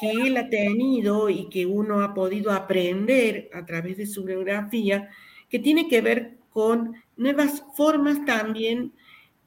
que 0.00 0.10
él 0.10 0.36
ha 0.36 0.48
tenido 0.48 1.28
y 1.28 1.48
que 1.48 1.66
uno 1.66 2.02
ha 2.02 2.14
podido 2.14 2.52
aprender 2.52 3.50
a 3.52 3.66
través 3.66 3.96
de 3.96 4.06
su 4.06 4.24
biografía, 4.24 5.08
que 5.48 5.58
tiene 5.58 5.88
que 5.88 6.00
ver 6.00 6.36
con 6.52 6.94
nuevas 7.16 7.64
formas 7.76 8.24
también, 8.24 8.92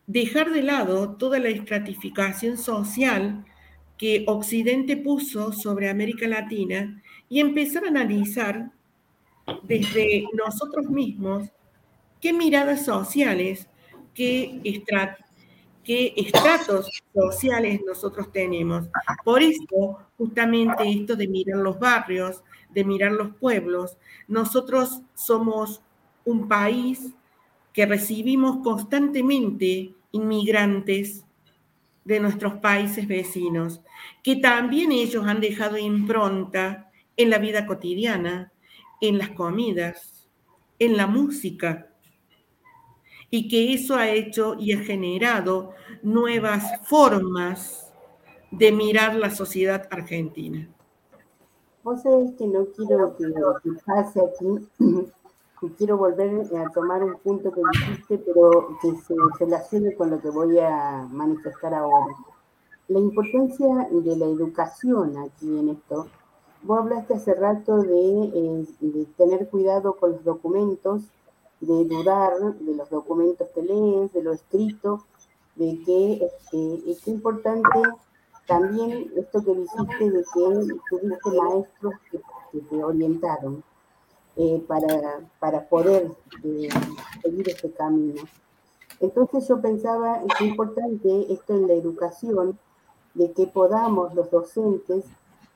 dejar 0.07 0.51
de 0.51 0.63
lado 0.63 1.15
toda 1.15 1.39
la 1.39 1.49
estratificación 1.49 2.57
social 2.57 3.45
que 4.01 4.23
Occidente 4.25 4.97
puso 4.97 5.53
sobre 5.53 5.87
América 5.87 6.27
Latina 6.27 6.99
y 7.29 7.39
empezar 7.39 7.85
a 7.85 7.89
analizar 7.89 8.71
desde 9.61 10.25
nosotros 10.33 10.89
mismos 10.89 11.49
qué 12.19 12.33
miradas 12.33 12.83
sociales, 12.83 13.69
qué, 14.15 14.59
qué 15.83 16.13
estratos 16.17 16.89
sociales 17.13 17.79
nosotros 17.85 18.31
tenemos. 18.31 18.87
Por 19.23 19.43
eso, 19.43 19.99
justamente 20.17 20.81
esto 20.89 21.15
de 21.15 21.27
mirar 21.27 21.59
los 21.59 21.79
barrios, 21.79 22.43
de 22.71 22.83
mirar 22.83 23.11
los 23.11 23.35
pueblos, 23.35 23.99
nosotros 24.27 25.01
somos 25.13 25.79
un 26.25 26.47
país 26.47 27.13
que 27.71 27.85
recibimos 27.85 28.63
constantemente 28.63 29.93
inmigrantes 30.11 31.23
de 32.03 32.19
nuestros 32.19 32.55
países 32.55 33.07
vecinos, 33.07 33.81
que 34.23 34.37
también 34.37 34.91
ellos 34.91 35.25
han 35.27 35.39
dejado 35.39 35.77
impronta 35.77 36.91
en 37.17 37.29
la 37.29 37.37
vida 37.37 37.65
cotidiana, 37.65 38.51
en 39.01 39.17
las 39.17 39.29
comidas, 39.29 40.27
en 40.79 40.97
la 40.97 41.07
música, 41.07 41.93
y 43.29 43.47
que 43.47 43.73
eso 43.73 43.95
ha 43.95 44.09
hecho 44.09 44.55
y 44.59 44.73
ha 44.73 44.79
generado 44.79 45.73
nuevas 46.03 46.85
formas 46.85 47.91
de 48.51 48.71
mirar 48.71 49.15
la 49.15 49.29
sociedad 49.29 49.87
argentina. 49.89 50.67
Vos 51.83 52.03
sabés 52.03 52.31
que 52.37 52.45
no 52.45 52.65
quiero 52.75 53.15
que, 53.17 53.25
aquí, 53.25 54.67
y 55.61 55.69
quiero 55.71 55.97
volver 55.97 56.47
a 56.57 56.69
tomar 56.71 57.03
un 57.03 57.15
punto 57.17 57.51
que 57.51 57.61
dijiste, 57.71 58.17
pero 58.17 58.77
que 58.81 58.95
se 58.95 59.15
relacione 59.39 59.95
con 59.95 60.09
lo 60.09 60.19
que 60.19 60.29
voy 60.29 60.57
a 60.59 61.07
manifestar 61.11 61.73
ahora. 61.73 62.15
La 62.87 62.99
importancia 62.99 63.87
de 63.91 64.15
la 64.17 64.25
educación 64.25 65.17
aquí 65.17 65.59
en 65.59 65.69
esto. 65.69 66.07
Vos 66.63 66.79
hablaste 66.79 67.15
hace 67.15 67.33
rato 67.33 67.77
de, 67.77 68.23
eh, 68.33 68.67
de 68.79 69.05
tener 69.17 69.49
cuidado 69.49 69.95
con 69.95 70.11
los 70.11 70.23
documentos, 70.23 71.03
de 71.59 71.85
dudar 71.85 72.33
de 72.59 72.75
los 72.75 72.89
documentos 72.89 73.47
que 73.53 73.61
lees, 73.61 74.11
de 74.13 74.23
lo 74.23 74.33
escrito, 74.33 75.05
de 75.55 75.79
que 75.85 76.25
este, 76.25 76.91
es 76.91 77.07
importante 77.07 77.81
también 78.47 79.11
esto 79.15 79.43
que 79.43 79.53
dijiste 79.53 80.09
de 80.09 80.23
que 80.23 80.73
tuviste 80.89 81.29
maestros 81.41 81.93
que, 82.11 82.19
te 82.69 82.83
orientaron 82.83 83.63
eh, 84.37 84.63
para, 84.67 85.19
para, 85.39 85.67
poder 85.67 86.11
eh, 86.43 86.69
seguir 87.21 87.49
este 87.49 87.71
camino. 87.71 88.21
Entonces 88.99 89.47
yo 89.47 89.61
pensaba, 89.61 90.21
es 90.23 90.41
importante 90.41 91.33
esto 91.33 91.53
en 91.55 91.67
la 91.67 91.73
educación, 91.73 92.57
de 93.13 93.31
que 93.33 93.47
podamos 93.47 94.13
los 94.13 94.31
docentes 94.31 95.05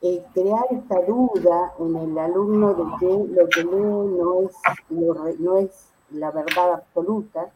eh, 0.01 0.23
crear 0.33 0.65
esta 0.71 1.01
duda 1.05 1.73
en 1.79 1.95
el 1.95 2.17
alumno 2.17 2.73
de 2.73 2.83
que 2.99 3.33
lo 3.33 3.47
que 3.47 3.63
lee 3.63 3.71
no 3.71 4.41
es, 4.41 5.39
no 5.39 5.57
es 5.57 5.89
la 6.11 6.31
verdad 6.31 6.73
absoluta, 6.73 7.49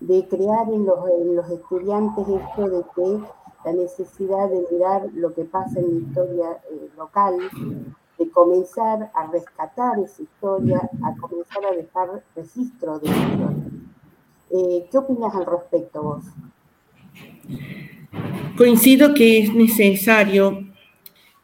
de 0.00 0.26
crear 0.28 0.68
en 0.72 0.86
los, 0.86 0.98
en 1.10 1.36
los 1.36 1.48
estudiantes 1.50 2.26
esto 2.28 2.68
de 2.68 2.84
que 2.94 3.20
la 3.64 3.72
necesidad 3.72 4.48
de 4.48 4.66
mirar 4.70 5.08
lo 5.12 5.34
que 5.34 5.44
pasa 5.44 5.80
en 5.80 5.94
la 5.94 6.06
historia 6.06 6.60
eh, 6.70 6.88
local, 6.96 7.38
comenzar 8.30 9.10
a 9.14 9.26
rescatar 9.26 9.98
esa 9.98 10.22
historia, 10.22 10.78
a 11.02 11.14
comenzar 11.20 11.64
a 11.66 11.74
dejar 11.74 12.22
registro 12.34 12.98
de 12.98 13.08
la 13.08 13.16
historia. 13.16 13.56
Eh, 14.50 14.88
¿Qué 14.90 14.98
opinas 14.98 15.34
al 15.34 15.46
respecto 15.46 16.02
vos? 16.02 16.24
Coincido 18.56 19.14
que 19.14 19.40
es 19.40 19.54
necesario 19.54 20.66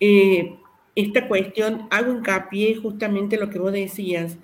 eh, 0.01 0.59
esta 0.95 1.29
cuestión, 1.29 1.87
hago 1.91 2.13
hincapié 2.13 2.77
justamente 2.77 3.37
lo 3.37 3.51
que 3.51 3.59
vos 3.59 3.73
decías, 3.73 4.39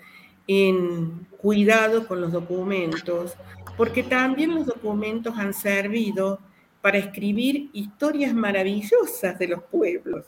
en 0.46 1.26
cuidado 1.38 2.06
con 2.06 2.20
los 2.20 2.32
documentos, 2.32 3.36
porque 3.76 4.02
también 4.02 4.54
los 4.54 4.66
documentos 4.66 5.36
han 5.38 5.54
servido 5.54 6.40
para 6.80 6.98
escribir 6.98 7.70
historias 7.72 8.34
maravillosas 8.34 9.38
de 9.38 9.48
los 9.48 9.62
pueblos. 9.64 10.26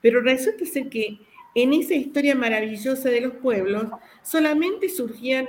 Pero 0.00 0.20
resulta 0.20 0.66
ser 0.66 0.88
que 0.88 1.18
en 1.54 1.72
esa 1.72 1.94
historia 1.94 2.34
maravillosa 2.34 3.08
de 3.10 3.20
los 3.20 3.34
pueblos 3.34 3.86
solamente 4.22 4.88
surgían 4.88 5.48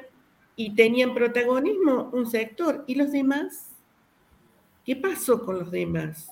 y 0.56 0.76
tenían 0.76 1.14
protagonismo 1.14 2.10
un 2.14 2.28
sector 2.28 2.84
y 2.88 2.96
los 2.96 3.12
demás. 3.12 3.72
¿Qué 4.86 4.96
pasó 4.96 5.44
con 5.44 5.60
los 5.60 5.72
demás? 5.72 6.32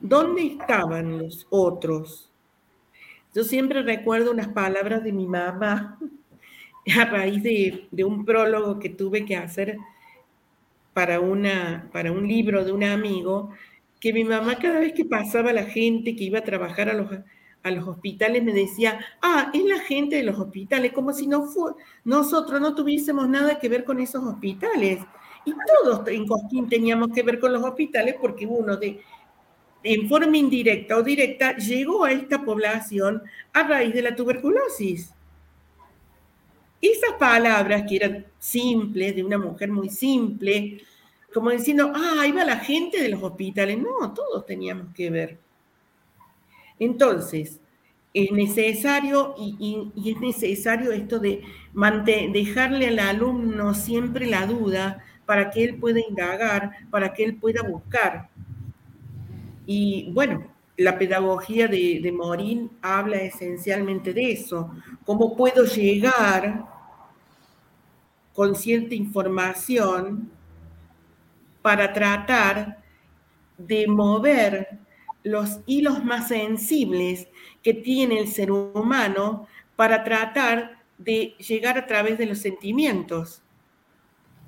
¿Dónde 0.00 0.46
estaban 0.46 1.18
los 1.18 1.46
otros? 1.50 2.30
Yo 3.34 3.44
siempre 3.44 3.82
recuerdo 3.82 4.32
unas 4.32 4.48
palabras 4.48 5.04
de 5.04 5.12
mi 5.12 5.26
mamá 5.26 5.98
a 6.98 7.04
raíz 7.04 7.42
de, 7.42 8.04
un 8.04 8.24
prólogo 8.24 8.78
que 8.78 8.88
tuve 8.88 9.24
que 9.24 9.36
hacer 9.36 9.76
para, 10.94 11.20
una, 11.20 11.88
para 11.92 12.10
un 12.10 12.26
libro 12.26 12.64
de 12.64 12.72
un 12.72 12.82
amigo, 12.82 13.50
que 14.00 14.12
mi 14.12 14.24
mamá 14.24 14.56
cada 14.56 14.80
vez 14.80 14.94
que 14.94 15.04
pasaba 15.04 15.52
la 15.52 15.64
gente 15.64 16.16
que 16.16 16.24
iba 16.24 16.38
a 16.38 16.44
trabajar 16.44 16.88
a 16.88 16.94
los, 16.94 17.10
a 17.62 17.70
los 17.70 17.86
hospitales 17.86 18.42
me 18.42 18.52
decía, 18.52 19.00
ah, 19.20 19.50
es 19.52 19.64
la 19.64 19.80
gente 19.80 20.16
de 20.16 20.22
los 20.22 20.38
hospitales, 20.38 20.92
como 20.92 21.12
si 21.12 21.26
no 21.26 21.48
nosotros 22.04 22.60
no 22.60 22.74
tuviésemos 22.74 23.28
nada 23.28 23.58
que 23.58 23.68
ver 23.68 23.84
con 23.84 24.00
esos 24.00 24.24
hospitales. 24.24 25.00
Y 25.44 25.52
todos 25.52 26.06
en 26.08 26.26
Cosquín 26.26 26.68
teníamos 26.68 27.08
que 27.14 27.22
ver 27.22 27.40
con 27.40 27.52
los 27.52 27.62
hospitales 27.62 28.16
porque 28.20 28.46
uno 28.46 28.76
de, 28.76 29.00
en 29.82 30.08
forma 30.08 30.36
indirecta 30.36 30.96
o 30.96 31.02
directa 31.02 31.56
llegó 31.56 32.04
a 32.04 32.12
esta 32.12 32.44
población 32.44 33.22
a 33.52 33.62
raíz 33.62 33.94
de 33.94 34.02
la 34.02 34.14
tuberculosis. 34.14 35.12
Esas 36.80 37.12
palabras 37.18 37.84
que 37.86 37.96
eran 37.96 38.26
simples, 38.38 39.14
de 39.14 39.24
una 39.24 39.38
mujer 39.38 39.70
muy 39.70 39.90
simple, 39.90 40.82
como 41.32 41.50
diciendo, 41.50 41.92
ah, 41.94 42.26
iba 42.26 42.44
la 42.44 42.56
gente 42.56 43.02
de 43.02 43.10
los 43.10 43.22
hospitales. 43.22 43.78
No, 43.78 44.12
todos 44.14 44.46
teníamos 44.46 44.94
que 44.94 45.10
ver. 45.10 45.49
Entonces, 46.80 47.60
es 48.12 48.32
necesario 48.32 49.34
y, 49.38 49.92
es 50.04 50.20
necesario 50.20 50.90
esto 50.90 51.20
de 51.20 51.42
dejarle 52.32 52.88
al 52.88 52.98
alumno 52.98 53.74
siempre 53.74 54.26
la 54.26 54.46
duda 54.46 55.04
para 55.26 55.50
que 55.50 55.62
él 55.62 55.76
pueda 55.78 56.00
indagar, 56.00 56.72
para 56.90 57.12
que 57.12 57.22
él 57.22 57.36
pueda 57.36 57.62
buscar. 57.62 58.28
Y 59.66 60.10
bueno, 60.12 60.44
la 60.76 60.98
pedagogía 60.98 61.68
de, 61.68 62.00
de 62.02 62.10
Morín 62.10 62.70
habla 62.82 63.18
esencialmente 63.18 64.12
de 64.12 64.32
eso. 64.32 64.74
¿Cómo 65.04 65.36
puedo 65.36 65.64
llegar 65.64 66.64
con 68.34 68.56
cierta 68.56 68.94
información 68.94 70.30
para 71.62 71.92
tratar 71.92 72.78
de 73.58 73.86
mover 73.86 74.80
los 75.22 75.60
hilos 75.66 76.04
más 76.04 76.28
sensibles 76.28 77.28
que 77.62 77.74
tiene 77.74 78.18
el 78.18 78.28
ser 78.28 78.50
humano 78.50 79.46
para 79.76 80.04
tratar 80.04 80.82
de 80.98 81.34
llegar 81.38 81.78
a 81.78 81.86
través 81.86 82.18
de 82.18 82.26
los 82.26 82.38
sentimientos. 82.38 83.42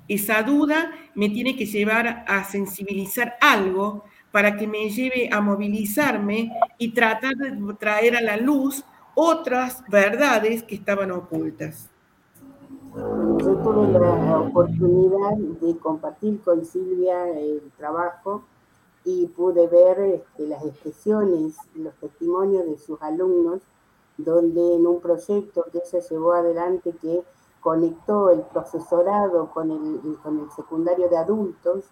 Esa 0.07 0.43
duda 0.43 0.91
me 1.15 1.29
tiene 1.29 1.55
que 1.55 1.65
llevar 1.65 2.25
a 2.27 2.43
sensibilizar 2.43 3.35
algo 3.39 4.03
para 4.31 4.57
que 4.57 4.67
me 4.67 4.89
lleve 4.89 5.29
a 5.31 5.41
movilizarme 5.41 6.51
y 6.77 6.89
tratar 6.89 7.35
de 7.35 7.73
traer 7.75 8.15
a 8.15 8.21
la 8.21 8.37
luz 8.37 8.83
otras 9.15 9.83
verdades 9.87 10.63
que 10.63 10.75
estaban 10.75 11.11
ocultas. 11.11 11.89
Yo 12.95 13.57
tuve 13.63 13.91
la 13.99 14.39
oportunidad 14.39 15.37
de 15.61 15.77
compartir 15.77 16.39
con 16.41 16.65
Silvia 16.65 17.29
el 17.29 17.61
trabajo 17.77 18.43
y 19.05 19.27
pude 19.27 19.67
ver 19.67 19.99
este, 19.99 20.47
las 20.47 20.63
expresiones, 20.65 21.57
los 21.75 21.93
testimonios 21.95 22.65
de 22.65 22.77
sus 22.77 23.01
alumnos, 23.01 23.61
donde 24.17 24.75
en 24.75 24.87
un 24.87 25.01
proyecto 25.01 25.65
que 25.71 25.79
ella 25.79 25.99
llevó 26.07 26.33
adelante 26.33 26.93
que 27.01 27.23
conectó 27.59 28.29
el 28.29 28.41
profesorado 28.41 29.49
con 29.51 29.71
el, 29.71 30.17
con 30.21 30.39
el 30.39 30.51
secundario 30.51 31.09
de 31.09 31.17
adultos, 31.17 31.85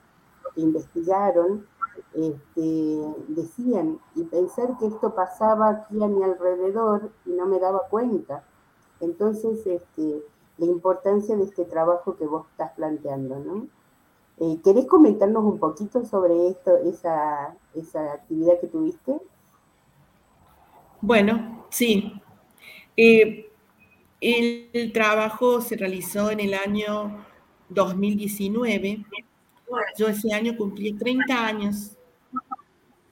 investigaron, 0.55 1.65
este, 2.13 3.15
decían, 3.29 3.99
y 4.15 4.23
pensar 4.23 4.77
que 4.77 4.87
esto 4.87 5.13
pasaba 5.15 5.69
aquí 5.69 6.03
a 6.03 6.07
mi 6.07 6.23
alrededor 6.23 7.09
y 7.25 7.31
no 7.31 7.45
me 7.45 7.59
daba 7.59 7.87
cuenta. 7.89 8.43
Entonces, 8.99 9.65
este, 9.65 10.23
la 10.57 10.65
importancia 10.65 11.35
de 11.35 11.43
este 11.43 11.65
trabajo 11.65 12.15
que 12.15 12.27
vos 12.27 12.45
estás 12.51 12.71
planteando, 12.73 13.39
¿no? 13.39 13.67
Eh, 14.41 14.59
¿Querés 14.63 14.85
comentarnos 14.87 15.43
un 15.43 15.59
poquito 15.59 16.03
sobre 16.03 16.49
esto, 16.49 16.75
esa, 16.77 17.55
esa 17.75 18.13
actividad 18.13 18.59
que 18.59 18.67
tuviste? 18.67 19.17
Bueno, 20.99 21.65
sí. 21.69 22.19
Eh, 22.97 23.49
el 24.19 24.91
trabajo 24.93 25.61
se 25.61 25.77
realizó 25.77 26.31
en 26.31 26.41
el 26.41 26.53
año 26.53 27.23
2019 27.69 29.05
yo 29.97 30.07
ese 30.07 30.33
año 30.33 30.55
cumplí 30.57 30.93
30 30.93 31.45
años 31.45 31.97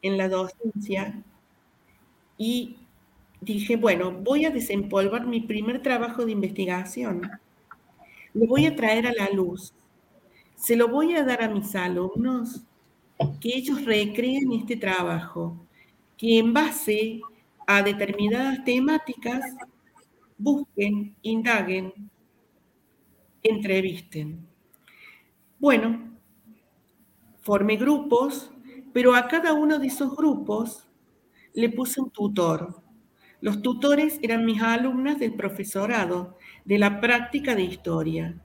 en 0.02 0.18
la 0.18 0.28
docencia 0.28 1.22
y 2.38 2.78
dije, 3.42 3.76
bueno, 3.76 4.12
voy 4.12 4.46
a 4.46 4.50
desempolvar 4.50 5.26
mi 5.26 5.42
primer 5.42 5.82
trabajo 5.82 6.26
de 6.26 6.32
investigación. 6.32 7.30
Lo 8.34 8.48
voy 8.48 8.65
a 8.65 8.76
traer 8.76 9.08
a 9.08 9.13
la 9.13 9.30
luz. 9.30 9.74
Se 10.60 10.76
lo 10.76 10.89
voy 10.89 11.15
a 11.15 11.24
dar 11.24 11.41
a 11.41 11.48
mis 11.50 11.74
alumnos, 11.74 12.62
que 13.39 13.56
ellos 13.56 13.86
recreen 13.86 14.52
este 14.52 14.76
trabajo, 14.76 15.58
que 16.17 16.38
en 16.38 16.54
base 16.54 17.22
a 17.65 17.82
determinadas 17.82 18.63
temáticas 18.65 19.41
busquen, 20.38 21.15
indaguen, 21.22 21.93
entrevisten. 23.41 24.45
Bueno, 25.60 26.19
formé 27.39 27.78
grupos, 27.78 28.52
pero 28.91 29.15
a 29.15 29.30
cada 29.30 29.54
uno 29.54 29.80
de 29.80 29.88
esos 29.88 30.13
grupos 30.13 30.86
le 31.54 31.69
puse 31.69 32.02
un 32.02 32.10
tutor. 32.12 32.84
Los 33.39 33.62
tutores 33.62 34.19
eran 34.22 34.45
mis 34.45 34.62
alumnas 34.62 35.19
del 35.19 35.36
profesorado, 35.36 36.38
de 36.65 36.80
la 36.80 37.00
práctica 37.00 37.56
de 37.56 37.63
historia. 37.63 38.41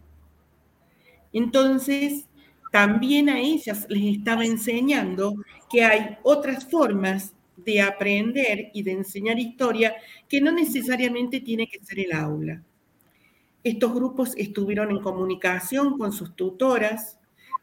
Entonces, 1.35 2.27
también 2.73 3.29
a 3.29 3.39
ellas 3.39 3.87
les 3.91 4.17
estaba 4.19 4.45
enseñando 4.45 5.35
que 5.71 5.85
hay 5.85 6.17
otras 6.23 6.65
formas 6.65 7.35
de 7.57 7.83
aprender 7.83 8.71
y 8.73 8.83
de 8.83 8.93
enseñar 8.93 9.39
historia 9.39 9.95
que 10.29 10.41
no 10.41 10.53
necesariamente 10.53 11.41
tiene 11.41 11.67
que 11.67 11.85
ser 11.85 12.01
el 12.01 12.13
aula. 12.13 12.63
Estos 13.63 13.95
grupos 13.95 14.35
estuvieron 14.37 14.91
en 14.91 15.01
comunicación 15.01 15.99
con 15.99 16.13
sus 16.13 16.35
tutoras, 16.37 17.19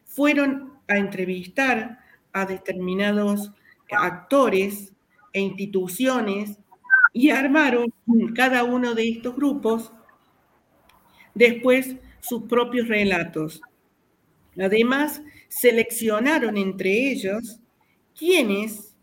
fueron 0.06 0.74
a 0.88 0.98
entrevistar 0.98 2.00
a 2.34 2.46
determinados 2.46 3.52
actores 3.90 4.92
e 5.34 5.40
instituciones 5.40 6.58
y 7.14 7.30
armaron 7.30 7.94
cada 8.36 8.64
uno 8.64 8.96
de 8.96 9.10
estos 9.10 9.36
grupos 9.36 9.92
después 11.34 11.96
sus 12.22 12.44
propios 12.44 12.88
relatos. 12.88 13.62
Además, 14.60 15.22
seleccionaron 15.48 16.58
entre 16.58 17.12
ellos 17.12 17.60
quienes 18.18 18.96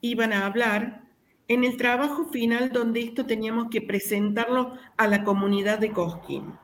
iban 0.00 0.32
a 0.32 0.46
hablar 0.46 1.02
en 1.48 1.64
el 1.64 1.76
trabajo 1.76 2.26
final 2.26 2.70
donde 2.72 3.00
esto 3.00 3.26
teníamos 3.26 3.68
que 3.70 3.80
presentarlo 3.80 4.74
a 4.96 5.06
la 5.06 5.24
comunidad 5.24 5.78
de 5.78 5.92
Cosquín. 5.92 6.54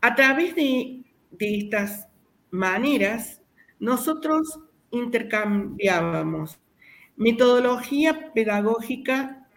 A 0.00 0.14
través 0.14 0.54
de, 0.54 1.02
de 1.30 1.58
estas 1.58 2.08
maneras, 2.50 3.42
nosotros 3.78 4.60
intercambiábamos 4.90 6.58
metodología 7.16 8.32
pedagógica 8.32 9.48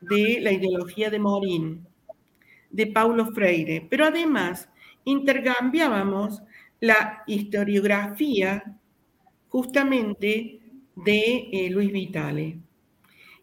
de 0.00 0.38
la 0.40 0.52
ideología 0.52 1.10
de 1.10 1.18
Morín, 1.18 1.87
de 2.70 2.86
Paulo 2.86 3.26
Freire, 3.32 3.86
pero 3.88 4.06
además 4.06 4.68
intercambiábamos 5.04 6.42
la 6.80 7.22
historiografía 7.26 8.76
justamente 9.48 10.60
de 10.94 11.48
eh, 11.52 11.70
Luis 11.70 11.92
Vitale. 11.92 12.58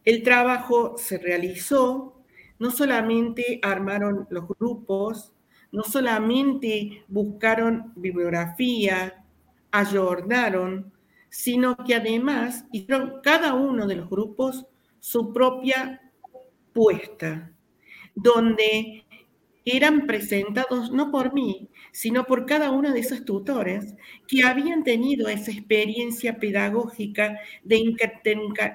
El 0.03 0.23
trabajo 0.23 0.95
se 0.97 1.17
realizó, 1.17 2.23
no 2.59 2.71
solamente 2.71 3.59
armaron 3.63 4.27
los 4.29 4.47
grupos, 4.47 5.33
no 5.71 5.83
solamente 5.83 7.03
buscaron 7.07 7.91
bibliografía, 7.95 9.25
ayornaron, 9.71 10.93
sino 11.29 11.75
que 11.75 11.95
además 11.95 12.65
hicieron 12.71 13.15
cada 13.21 13.55
uno 13.55 13.87
de 13.87 13.95
los 13.95 14.09
grupos 14.09 14.65
su 14.99 15.33
propia 15.33 16.01
puesta, 16.71 17.51
donde 18.13 19.04
eran 19.65 20.05
presentados 20.05 20.91
no 20.91 21.11
por 21.11 21.33
mí, 21.33 21.69
sino 21.91 22.25
por 22.25 22.45
cada 22.45 22.69
uno 22.71 22.93
de 22.93 22.99
esos 22.99 23.25
tutores 23.25 23.95
que 24.27 24.43
habían 24.43 24.83
tenido 24.83 25.27
esa 25.27 25.51
experiencia 25.51 26.37
pedagógica 26.37 27.39
de, 27.63 27.95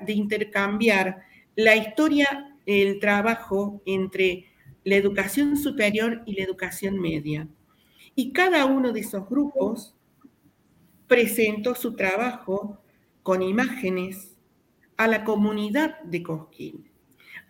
de 0.02 0.12
intercambiar 0.12 1.22
la 1.54 1.76
historia, 1.76 2.56
el 2.66 2.98
trabajo 2.98 3.80
entre 3.86 4.46
la 4.82 4.96
educación 4.96 5.56
superior 5.56 6.22
y 6.26 6.34
la 6.34 6.44
educación 6.44 6.98
media. 6.98 7.48
Y 8.16 8.32
cada 8.32 8.66
uno 8.66 8.92
de 8.92 9.00
esos 9.00 9.28
grupos 9.28 9.94
presentó 11.06 11.74
su 11.76 11.94
trabajo 11.94 12.82
con 13.22 13.42
imágenes 13.42 14.36
a 14.96 15.06
la 15.06 15.24
comunidad 15.24 16.00
de 16.02 16.22
Cosquín. 16.22 16.89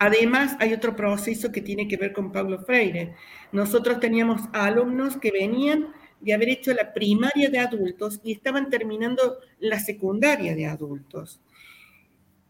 Además, 0.02 0.56
hay 0.60 0.72
otro 0.72 0.96
proceso 0.96 1.52
que 1.52 1.60
tiene 1.60 1.86
que 1.86 1.98
ver 1.98 2.14
con 2.14 2.32
Pablo 2.32 2.60
Freire. 2.60 3.14
Nosotros 3.52 4.00
teníamos 4.00 4.40
alumnos 4.54 5.18
que 5.18 5.30
venían 5.30 5.88
de 6.20 6.32
haber 6.32 6.48
hecho 6.48 6.72
la 6.72 6.94
primaria 6.94 7.50
de 7.50 7.58
adultos 7.58 8.18
y 8.24 8.32
estaban 8.32 8.70
terminando 8.70 9.36
la 9.58 9.78
secundaria 9.78 10.54
de 10.54 10.64
adultos. 10.64 11.42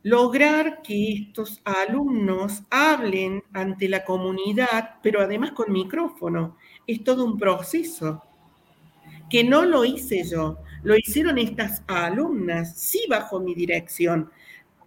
Lograr 0.05 0.81
que 0.83 1.13
estos 1.13 1.61
alumnos 1.65 2.63
hablen 2.71 3.43
ante 3.53 3.89
la 3.89 4.05
comunidad, 4.05 5.01
pero 5.03 5.21
además 5.21 5.51
con 5.51 5.73
micrófono, 5.73 6.57
es 6.87 7.03
todo 7.03 7.25
un 7.25 7.37
proceso 7.37 8.23
que 9.29 9.43
no 9.43 9.65
lo 9.65 9.85
hice 9.85 10.23
yo, 10.23 10.59
lo 10.85 10.97
hicieron 10.97 11.37
estas 11.37 11.83
alumnas, 11.89 12.79
sí 12.79 13.07
bajo 13.11 13.41
mi 13.41 13.57
dirección, 13.57 14.31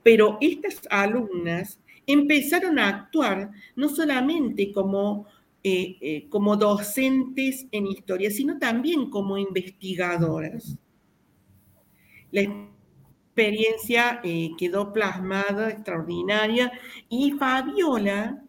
pero 0.02 0.38
estas 0.40 0.82
alumnas 0.90 1.80
empezaron 2.08 2.80
a 2.80 2.90
actuar 2.90 3.52
no 3.76 3.90
solamente 3.90 4.72
como, 4.72 5.28
eh, 5.64 5.98
eh, 6.02 6.28
como 6.30 6.58
docentes 6.58 7.68
en 7.72 7.88
historia, 7.88 8.32
sino 8.32 8.60
también 8.60 9.10
como 9.10 9.38
investigadoras. 9.38 10.78
La 12.32 12.42
experiencia 12.42 14.22
eh, 14.24 14.52
quedó 14.58 14.94
plasmada, 14.94 15.70
extraordinaria, 15.70 16.72
y 17.10 17.32
Fabiola, 17.32 18.44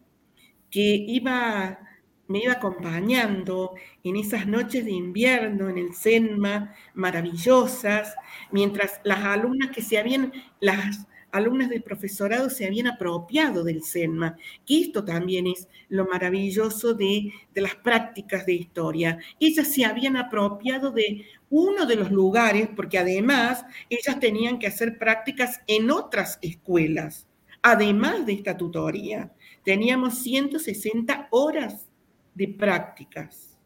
que 0.69 1.05
iba, 1.07 1.79
me 2.27 2.43
iba 2.43 2.53
acompañando 2.53 3.75
en 4.03 4.15
esas 4.15 4.47
noches 4.47 4.85
de 4.85 4.91
invierno 4.91 5.69
en 5.69 5.77
el 5.77 5.93
SENMA, 5.93 6.73
maravillosas, 6.93 8.15
mientras 8.51 8.99
las 9.03 9.23
alumnas 9.23 9.69
que 9.71 9.81
se 9.81 9.97
habían, 9.97 10.33
las 10.59 11.07
alumnas 11.35 11.69
del 11.69 11.83
profesorado 11.83 12.49
se 12.49 12.65
habían 12.65 12.87
apropiado 12.87 13.63
del 13.63 13.83
SENMA, 13.83 14.37
que 14.65 14.79
esto 14.79 15.03
también 15.03 15.47
es 15.47 15.67
lo 15.89 16.05
maravilloso 16.05 16.93
de, 16.93 17.31
las 17.53 17.75
prácticas 17.75 18.45
de 18.45 18.53
historia. 18.53 19.19
Ellas 19.39 19.67
se 19.67 19.85
habían 19.85 20.17
apropiado 20.17 20.91
de 20.91 21.25
uno 21.49 21.85
de 21.85 21.95
los 21.97 22.11
lugares, 22.11 22.69
porque 22.75 22.97
además 22.97 23.65
ellas 23.89 24.19
tenían 24.19 24.59
que 24.59 24.67
hacer 24.67 24.97
prácticas 24.97 25.61
en 25.67 25.91
otras 25.91 26.39
escuelas, 26.41 27.27
además 27.61 28.25
de 28.25 28.33
esta 28.33 28.55
tutoría. 28.55 29.31
Teníamos 29.63 30.19
160 30.19 31.27
horas 31.31 31.87
de 32.33 32.47
prácticas. 32.47 33.57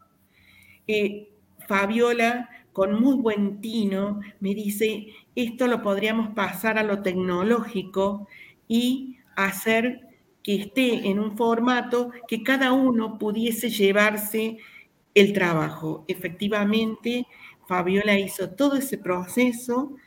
Eh, 0.87 1.29
Fabiola 1.67 2.49
con 2.79 3.01
muy 3.01 3.15
buen 3.15 3.59
tino, 3.59 4.21
me 4.39 4.55
dice, 4.55 5.07
esto 5.35 5.67
lo 5.67 5.81
podríamos 5.81 6.29
pasar 6.29 6.77
a 6.77 6.83
lo 6.83 7.01
tecnológico 7.01 8.25
y 8.69 9.17
hacer 9.35 10.07
que 10.41 10.55
esté 10.55 11.09
en 11.09 11.19
un 11.19 11.35
formato 11.35 12.11
que 12.25 12.41
cada 12.41 12.71
uno 12.71 13.19
pudiese 13.19 13.69
llevarse 13.69 14.59
el 15.13 15.33
trabajo. 15.33 16.05
Efectivamente, 16.07 17.27
Fabiola 17.67 18.17
hizo 18.17 18.51
todo 18.51 18.77
ese 18.77 18.97
proceso, 18.97 19.97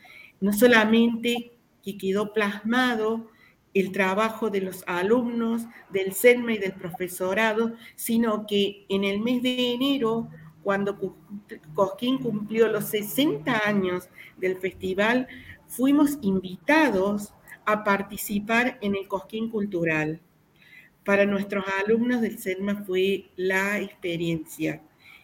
no 0.40 0.54
solamente 0.54 1.52
que 1.84 1.98
quedó 1.98 2.32
plasmado 2.32 3.28
el 3.74 3.92
trabajo 3.92 4.48
de 4.48 4.62
los 4.62 4.82
alumnos 4.86 5.66
del 5.90 6.14
CERMA 6.14 6.54
y 6.54 6.58
del 6.58 6.72
profesorado, 6.72 7.74
sino 7.96 8.46
que 8.46 8.86
en 8.88 9.04
el 9.04 9.20
mes 9.20 9.42
de 9.42 9.74
enero 9.74 10.30
cuando 10.62 10.98
Cosquín 11.74 12.18
cumplió 12.18 12.68
los 12.68 12.86
60 12.86 13.66
años 13.66 14.08
del 14.36 14.56
festival, 14.58 15.26
fuimos 15.66 16.18
invitados 16.22 17.34
a 17.64 17.84
participar 17.84 18.78
en 18.80 18.96
el 18.96 19.08
Cosquín 19.08 19.50
Cultural. 19.50 20.20
Para 21.04 21.26
nuestros 21.26 21.64
alumnos 21.84 22.20
del 22.20 22.38
CERMA 22.38 22.84
fue 22.84 23.30
la 23.36 23.80
experiencia 23.80 24.82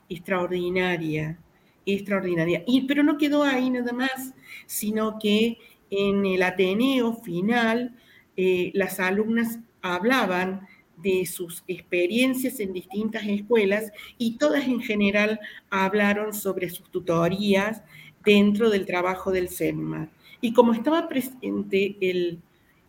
extraordinaria, 0.09 1.39
extraordinaria. 1.87 2.65
Y, 2.67 2.87
pero 2.87 3.03
no 3.03 3.19
quedó 3.19 3.45
ahí 3.45 3.71
nada 3.71 3.93
más, 3.93 4.35
sino 4.67 5.19
que 5.19 5.59
en 5.91 6.27
el 6.27 6.43
Ateneo 6.43 7.15
final, 7.15 7.97
eh, 8.37 8.71
las 8.75 9.01
alumnas 9.01 9.59
hablaban 9.83 10.67
de 11.03 11.27
sus 11.27 11.63
experiencias 11.69 12.61
en 12.61 12.73
distintas 12.73 13.27
escuelas 13.27 13.93
y 14.17 14.37
todas 14.37 14.67
en 14.67 14.81
general 14.81 15.39
hablaron 15.71 16.33
sobre 16.35 16.71
sus 16.71 16.91
tutorías 16.91 17.83
dentro 18.25 18.71
del 18.71 18.87
trabajo 18.87 19.31
del 19.31 19.49
SENMA. 19.49 20.11
Y 20.41 20.53
como 20.53 20.73
estaba 20.73 21.09
presente 21.09 21.97
el 22.01 22.41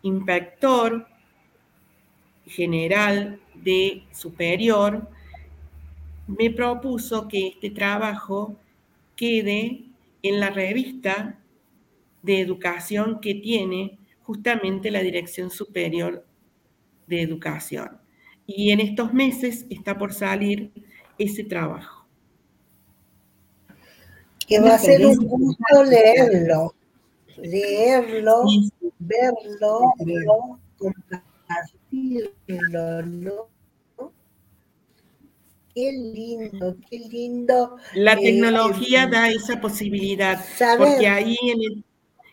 inspector 0.02 1.06
general 2.46 3.40
de 3.54 4.02
superior, 4.12 5.08
me 6.26 6.50
propuso 6.50 7.28
que 7.28 7.48
este 7.48 7.70
trabajo 7.70 8.56
quede 9.16 9.84
en 10.22 10.40
la 10.40 10.50
revista 10.50 11.38
de 12.22 12.40
educación 12.40 13.20
que 13.20 13.34
tiene 13.34 13.98
justamente 14.22 14.90
la 14.90 15.00
Dirección 15.00 15.50
Superior 15.50 16.24
de 17.06 17.22
Educación. 17.22 17.99
Y 18.52 18.72
en 18.72 18.80
estos 18.80 19.14
meses 19.14 19.64
está 19.70 19.96
por 19.96 20.12
salir 20.12 20.72
ese 21.18 21.44
trabajo. 21.44 22.04
Que 24.44 24.58
va 24.58 24.74
a 24.74 24.78
ser 24.78 25.06
un 25.06 25.18
gusto 25.18 25.84
leerlo, 25.84 26.74
leerlo, 27.36 28.42
verlo, 28.98 29.94
compartirlo, 30.78 33.02
¿no? 33.06 33.48
Qué 35.72 35.92
lindo, 35.92 36.76
qué 36.90 36.98
lindo. 36.98 37.76
La 37.94 38.14
eh, 38.14 38.20
tecnología 38.20 39.06
da 39.06 39.30
esa 39.30 39.60
posibilidad, 39.60 40.44
porque 40.76 41.06
ahí 41.06 41.36
en 41.44 41.62
el, 41.62 41.84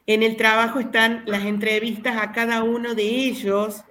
en 0.07 0.23
el 0.23 0.35
trabajo 0.35 0.79
están 0.79 1.25
las 1.27 1.45
entrevistas 1.45 2.17
a 2.19 2.31
cada 2.31 2.63
uno 2.63 2.95
de 2.95 3.03
ellos 3.03 3.83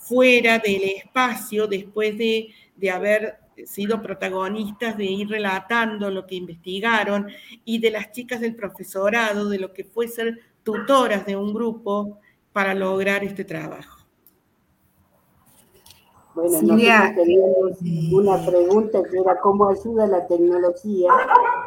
fuera 0.00 0.58
del 0.58 0.82
espacio 0.82 1.66
después 1.66 2.18
de, 2.18 2.48
de 2.74 2.90
haber 2.90 3.38
sido 3.66 4.00
protagonistas 4.00 4.96
de 4.96 5.04
ir 5.04 5.28
relatando 5.28 6.10
lo 6.10 6.26
que 6.26 6.34
investigaron 6.34 7.28
y 7.64 7.78
de 7.78 7.90
las 7.90 8.10
chicas 8.10 8.40
del 8.40 8.56
profesorado, 8.56 9.48
de 9.48 9.58
lo 9.58 9.72
que 9.72 9.84
fue 9.84 10.08
ser 10.08 10.40
tutoras 10.62 11.26
de 11.26 11.36
un 11.36 11.52
grupo 11.52 12.18
para 12.52 12.74
lograr 12.74 13.22
este 13.22 13.44
trabajo. 13.44 13.98
Bueno, 16.34 16.62
nosotros 16.62 17.14
teníamos 17.16 17.78
una 18.12 18.46
pregunta 18.46 19.02
que 19.02 19.18
era 19.18 19.38
cómo 19.40 19.68
ayuda 19.68 20.06
la 20.06 20.26
tecnología 20.26 21.10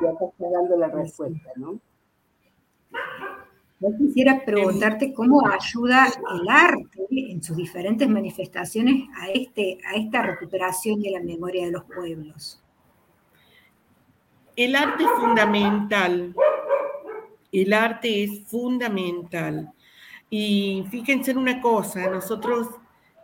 y 0.02 0.06
acá 0.06 0.26
está 0.26 0.50
dando 0.50 0.78
la 0.78 0.88
respuesta, 0.88 1.52
¿no? 1.58 1.80
Yo 3.80 3.90
quisiera 3.98 4.44
preguntarte 4.46 5.14
cómo 5.14 5.46
ayuda 5.48 6.08
el 6.08 6.48
arte 6.48 7.06
en 7.12 7.44
sus 7.44 7.58
diferentes 7.58 8.08
manifestaciones 8.08 9.10
a, 9.20 9.30
este, 9.30 9.78
a 9.86 9.96
esta 9.96 10.22
recuperación 10.22 11.02
de 11.02 11.12
la 11.12 11.20
memoria 11.20 11.66
de 11.66 11.72
los 11.72 11.84
pueblos. 11.84 12.62
El 14.56 14.76
arte 14.76 15.04
es 15.04 15.10
fundamental. 15.20 16.34
El 17.52 17.74
arte 17.74 18.24
es 18.24 18.44
fundamental. 18.46 19.74
Y 20.30 20.86
fíjense 20.90 21.32
en 21.32 21.38
una 21.38 21.62
cosa, 21.62 22.10
nosotros 22.10 22.68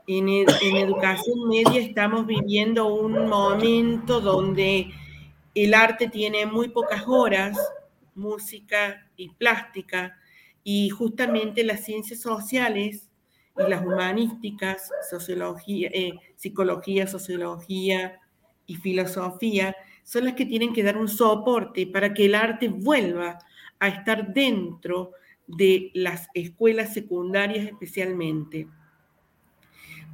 en, 0.07 0.27
en 0.27 0.75
educación 0.75 1.47
media 1.47 1.79
estamos 1.79 2.25
viviendo 2.25 2.93
un 2.93 3.27
momento 3.27 4.19
donde 4.19 4.91
el 5.55 5.73
arte 5.73 6.07
tiene 6.07 6.45
muy 6.45 6.69
pocas 6.69 7.03
horas, 7.07 7.57
música 8.15 9.07
y 9.15 9.29
plástica, 9.29 10.17
y 10.63 10.89
justamente 10.89 11.63
las 11.63 11.83
ciencias 11.83 12.21
sociales 12.21 13.09
y 13.57 13.69
las 13.69 13.85
humanísticas, 13.85 14.89
sociología, 15.09 15.89
eh, 15.93 16.13
psicología, 16.35 17.07
sociología 17.07 18.19
y 18.65 18.75
filosofía, 18.75 19.75
son 20.03 20.25
las 20.25 20.33
que 20.33 20.45
tienen 20.45 20.73
que 20.73 20.83
dar 20.83 20.97
un 20.97 21.07
soporte 21.07 21.87
para 21.87 22.13
que 22.13 22.25
el 22.25 22.35
arte 22.35 22.67
vuelva 22.69 23.39
a 23.79 23.87
estar 23.87 24.33
dentro 24.33 25.11
de 25.47 25.91
las 25.93 26.27
escuelas 26.33 26.93
secundarias 26.93 27.65
especialmente. 27.65 28.67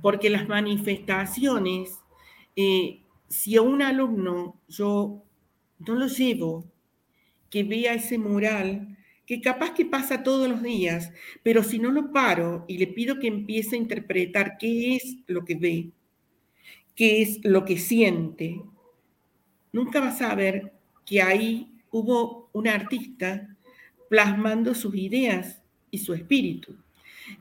Porque 0.02 0.30
las 0.30 0.48
manifestaciones, 0.48 2.00
eh, 2.56 3.02
si 3.28 3.56
a 3.58 3.62
un 3.62 3.82
alumno 3.82 4.60
yo 4.68 5.24
no 5.80 5.96
lo 5.96 6.08
llevo, 6.08 6.66
que 7.50 7.64
vea 7.64 7.94
ese 7.94 8.18
mural, 8.18 8.95
que 9.26 9.42
capaz 9.42 9.72
que 9.72 9.86
pasa 9.86 10.24
todos 10.24 10.48
los 10.48 10.62
días, 10.62 11.12
pero 11.44 11.64
si 11.64 11.80
no 11.80 11.92
lo 11.92 12.12
paro 12.12 12.66
y 12.68 12.78
le 12.78 12.88
pido 12.88 13.20
que 13.20 13.28
empiece 13.28 13.76
a 13.76 13.80
interpretar 13.80 14.58
qué 14.60 14.96
es 14.96 15.18
lo 15.28 15.44
que 15.46 15.56
ve, 15.56 15.90
qué 16.96 17.22
es 17.22 17.40
lo 17.44 17.66
que 17.66 17.78
siente, 17.78 18.62
nunca 19.72 20.00
va 20.00 20.10
a 20.10 20.18
saber 20.18 20.74
que 21.06 21.22
ahí 21.22 21.72
hubo 21.92 22.50
un 22.54 22.68
artista 22.68 23.56
plasmando 24.10 24.76
sus 24.76 24.96
ideas 24.96 25.62
y 25.92 25.98
su 25.98 26.14
espíritu. 26.14 26.76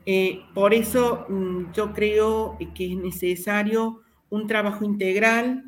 Eh, 0.05 0.41
por 0.53 0.73
eso 0.73 1.25
mm, 1.29 1.71
yo 1.73 1.93
creo 1.93 2.57
que 2.73 2.91
es 2.91 2.97
necesario 2.97 4.01
un 4.29 4.47
trabajo 4.47 4.83
integral 4.83 5.63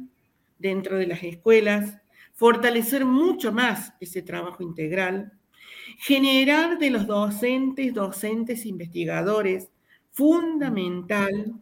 dentro 0.58 0.98
de 0.98 1.08
las 1.08 1.24
escuelas, 1.24 1.98
fortalecer 2.34 3.06
mucho 3.06 3.52
más 3.52 3.94
ese 4.00 4.22
trabajo 4.22 4.64
integral, 4.64 5.37
Generar 6.00 6.78
de 6.78 6.90
los 6.90 7.08
docentes, 7.08 7.94
docentes, 7.94 8.66
investigadores, 8.66 9.70
fundamental. 10.12 11.54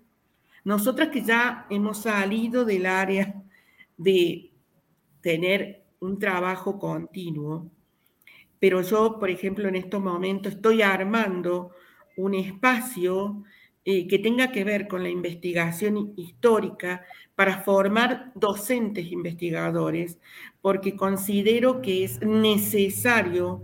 Nosotras 0.63 1.09
que 1.09 1.21
ya 1.21 1.67
hemos 1.69 2.01
salido 2.01 2.65
del 2.65 2.85
área 2.85 3.43
de 3.97 4.51
tener 5.21 5.83
un 5.99 6.19
trabajo 6.19 6.79
continuo, 6.79 7.69
pero 8.59 8.81
yo, 8.81 9.19
por 9.19 9.29
ejemplo, 9.29 9.67
en 9.67 9.75
estos 9.75 10.01
momentos 10.01 10.53
estoy 10.53 10.81
armando 10.81 11.71
un 12.17 12.33
espacio 12.33 13.43
eh, 13.83 14.07
que 14.07 14.19
tenga 14.19 14.51
que 14.51 14.63
ver 14.63 14.87
con 14.87 15.03
la 15.03 15.09
investigación 15.09 16.13
histórica 16.15 17.05
para 17.35 17.61
formar 17.61 18.31
docentes 18.33 19.11
investigadores, 19.11 20.17
porque 20.61 20.95
considero 20.95 21.81
que 21.81 22.03
es 22.03 22.21
necesario 22.21 23.61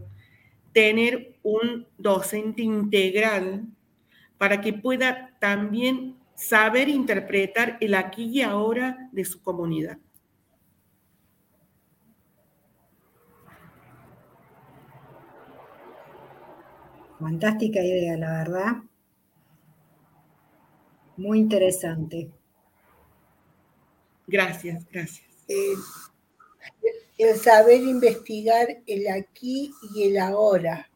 tener 0.73 1.37
un 1.43 1.87
docente 1.97 2.61
integral 2.61 3.65
para 4.37 4.61
que 4.61 4.73
pueda 4.73 5.37
también 5.39 6.17
saber 6.35 6.89
interpretar 6.89 7.77
el 7.81 7.93
aquí 7.93 8.25
y 8.25 8.41
ahora 8.41 9.09
de 9.11 9.25
su 9.25 9.41
comunidad. 9.41 9.97
Fantástica 17.19 17.83
idea, 17.83 18.17
la 18.17 18.31
verdad. 18.31 18.77
Muy 21.17 21.37
interesante. 21.37 22.31
Gracias, 24.25 24.87
gracias. 24.91 25.27
Eh, 25.47 25.75
el 27.23 27.37
saber 27.37 27.81
investigar 27.81 28.67
el 28.87 29.07
aquí 29.07 29.71
y 29.93 30.03
el 30.07 30.17
ahora, 30.17 30.89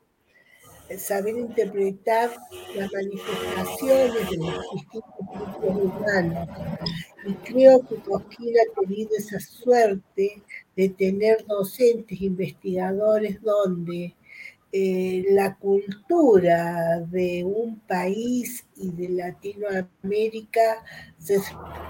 el 0.90 1.00
saber 1.00 1.38
interpretar 1.38 2.32
las 2.76 2.92
manifestaciones 2.92 4.30
de 4.30 4.38
los 4.38 4.64
distintos 4.74 5.04
grupos 5.34 5.76
humanos. 5.84 6.50
Y 7.28 7.34
creo 7.34 7.80
que 7.88 7.96
Cosquín 7.98 8.54
ha 8.58 8.82
tenido 8.82 9.12
esa 9.18 9.40
suerte 9.40 10.44
de 10.76 10.90
tener 10.90 11.46
docentes, 11.46 12.22
investigadores 12.22 13.42
donde 13.42 14.16
eh, 14.72 15.24
la 15.30 15.56
cultura 15.56 17.00
de 17.02 17.44
un 17.44 17.80
país 17.82 18.66
y 18.76 18.92
de 18.92 19.10
Latinoamérica 19.10 20.84
se 21.18 21.40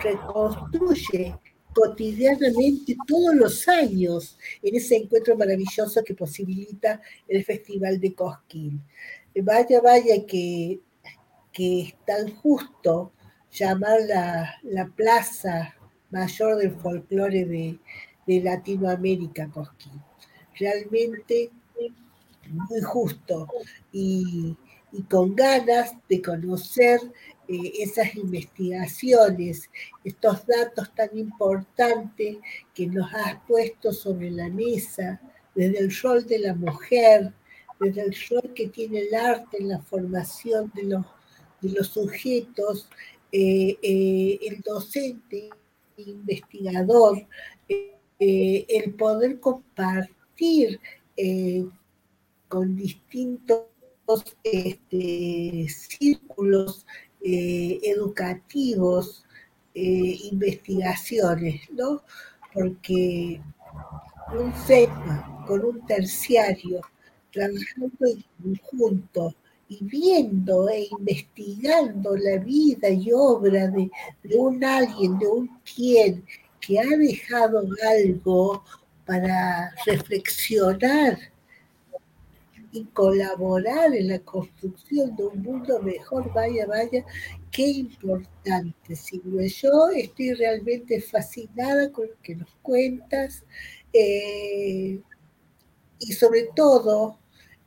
reconstruye 0.03 1.35
cotidianamente 1.75 2.95
todos 3.05 3.35
los 3.35 3.67
años 3.67 4.37
en 4.63 4.75
ese 4.75 4.95
encuentro 4.95 5.35
maravilloso 5.35 6.03
que 6.05 6.15
posibilita 6.15 7.01
el 7.27 7.43
Festival 7.43 7.99
de 7.99 8.15
Cosquín. 8.15 8.81
Vaya, 9.43 9.81
vaya 9.81 10.25
que, 10.25 10.79
que 11.51 11.81
es 11.81 11.95
tan 12.05 12.33
justo 12.37 13.11
llamar 13.51 13.99
la, 14.07 14.55
la 14.63 14.87
plaza 14.87 15.75
mayor 16.11 16.57
del 16.57 16.71
folclore 16.71 17.43
de, 17.45 17.79
de 18.25 18.41
Latinoamérica 18.41 19.51
Cosquín. 19.51 20.01
Realmente 20.57 21.51
muy 22.47 22.81
justo 22.81 23.49
y, 23.91 24.55
y 24.93 25.01
con 25.03 25.35
ganas 25.35 25.91
de 26.07 26.21
conocer 26.21 27.01
eh, 27.47 27.73
esas 27.79 28.15
investigaciones, 28.15 29.69
estos 30.03 30.45
datos 30.47 30.93
tan 30.95 31.15
importantes 31.17 32.37
que 32.73 32.87
nos 32.87 33.13
has 33.13 33.39
puesto 33.47 33.93
sobre 33.93 34.31
la 34.31 34.49
mesa, 34.49 35.21
desde 35.53 35.79
el 35.79 35.95
rol 36.01 36.25
de 36.25 36.39
la 36.39 36.55
mujer, 36.55 37.33
desde 37.79 38.01
el 38.01 38.15
rol 38.29 38.53
que 38.53 38.67
tiene 38.69 38.99
el 38.99 39.13
arte 39.13 39.57
en 39.59 39.69
la 39.69 39.79
formación 39.79 40.71
de 40.75 40.83
los, 40.83 41.87
sujetos, 41.87 42.89
eh, 43.31 43.77
eh, 43.81 44.39
el 44.41 44.61
docente, 44.61 45.49
el 45.97 46.09
investigador, 46.09 47.27
el 48.17 48.93
poder 48.95 49.39
compartir 49.39 50.79
con 52.47 52.75
distintos 52.75 53.65
este, 54.43 55.67
círculos 55.69 56.85
eh, 57.27 57.79
educativos 57.81 59.25
eh, 59.73 60.19
investigaciones, 60.31 61.59
¿no? 61.71 62.03
Porque 62.53 63.41
un 64.37 64.53
CEPA 64.53 65.43
con 65.47 65.65
un 65.65 65.83
terciario 65.87 66.81
trabajando 67.33 68.05
en 68.05 68.23
conjunto 68.43 69.35
y 69.67 69.83
viendo 69.83 70.69
e 70.69 70.87
investigando 70.99 72.15
la 72.15 72.37
vida 72.37 72.89
y 72.89 73.11
obra 73.11 73.69
de, 73.69 73.89
de 74.21 74.35
un 74.37 74.63
alguien, 74.63 75.17
de 75.17 75.25
un 75.25 75.49
quien 75.63 76.23
que 76.61 76.79
ha 76.79 76.95
dejado 76.95 77.67
algo 77.89 78.63
para 79.03 79.73
reflexionar 79.87 81.17
y 82.75 82.83
colaborar 82.87 83.95
en 83.95 84.09
la 84.09 84.19
construcción 84.19 85.15
de 85.15 85.23
un 85.23 85.41
mundo 85.41 85.81
mejor, 85.81 86.31
vaya, 86.33 86.65
vaya, 86.67 87.05
qué 87.49 87.67
importante, 87.67 88.95
Silvia. 88.95 89.47
Yo 89.47 89.87
estoy 89.95 90.33
realmente 90.33 90.99
fascinada 90.99 91.89
con 91.93 92.07
lo 92.07 92.21
que 92.21 92.35
nos 92.35 92.49
cuentas 92.61 93.45
eh, 93.93 94.99
y 95.99 96.11
sobre 96.11 96.49
todo 96.53 97.17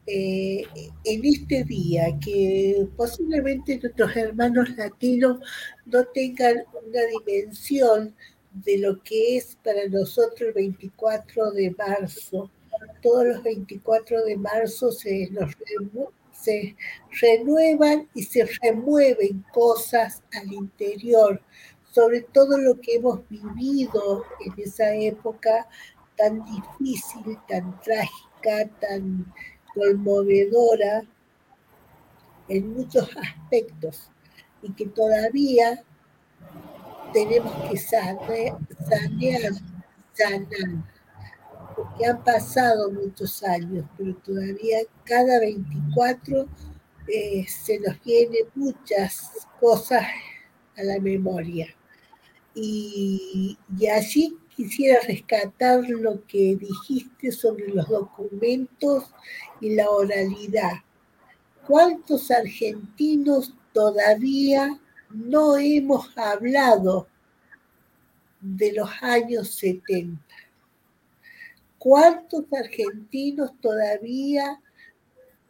eh, 0.07 0.65
en 1.05 1.25
este 1.25 1.65
día 1.65 2.19
que 2.23 2.87
posiblemente 2.95 3.79
nuestros 3.79 4.15
hermanos 4.15 4.77
latinos 4.77 5.39
no 5.87 6.05
tengan 6.05 6.65
una 6.87 7.01
dimensión 7.25 8.15
de 8.53 8.77
lo 8.77 9.03
que 9.03 9.39
es 9.39 9.57
para 9.65 9.89
nosotros 9.89 10.49
el 10.49 10.53
24 10.53 11.51
de 11.53 11.71
marzo, 11.71 12.51
todos 13.03 13.26
los 13.26 13.43
24 13.43 14.24
de 14.24 14.37
marzo 14.37 14.91
se, 14.93 15.31
renuevan 17.20 18.09
y 18.14 18.22
se 18.22 18.49
remueven 18.62 19.45
cosas 19.53 20.22
al 20.33 20.53
interior, 20.53 21.43
sobre 21.91 22.22
todo 22.22 22.59
lo 22.59 22.81
que 22.81 22.97
hemos 22.97 23.20
vivido 23.29 24.24
en 24.45 24.55
esa 24.62 24.95
época 24.95 25.68
tan 26.16 26.45
difícil, 26.45 27.39
tan 27.49 27.81
trágica, 27.81 28.68
tan 28.81 29.33
conmovedora 29.74 31.05
en 32.49 32.72
muchos 32.74 33.09
aspectos 33.16 34.11
y 34.62 34.72
que 34.72 34.87
todavía 34.87 35.85
tenemos 37.12 37.70
que 37.70 37.76
sanear, 37.79 38.59
sanear, 38.89 39.53
sanar 40.14 40.97
porque 41.79 42.07
han 42.07 42.24
pasado 42.24 42.91
muchos 42.91 43.43
años, 43.45 43.85
pero 43.97 44.14
todavía 44.16 44.79
cada 45.05 45.39
24 45.39 46.49
eh, 47.07 47.47
se 47.47 47.79
nos 47.79 48.03
vienen 48.03 48.47
muchas 48.57 49.31
cosas 49.61 50.03
a 50.76 50.83
la 50.83 50.99
memoria. 50.99 51.68
Y, 52.53 53.57
y 53.79 53.87
allí 53.87 54.37
quisiera 54.57 54.99
rescatar 55.07 55.89
lo 55.89 56.26
que 56.26 56.57
dijiste 56.57 57.31
sobre 57.31 57.68
los 57.68 57.89
documentos 57.89 59.05
y 59.61 59.76
la 59.76 59.89
oralidad. 59.89 60.79
¿Cuántos 61.64 62.29
argentinos 62.33 63.55
todavía 63.72 64.81
no 65.11 65.57
hemos 65.57 66.11
hablado 66.18 67.07
de 68.41 68.72
los 68.72 68.91
años 69.01 69.51
70? 69.55 70.47
¿Cuántos 71.79 72.45
argentinos 72.53 73.53
todavía 73.61 74.61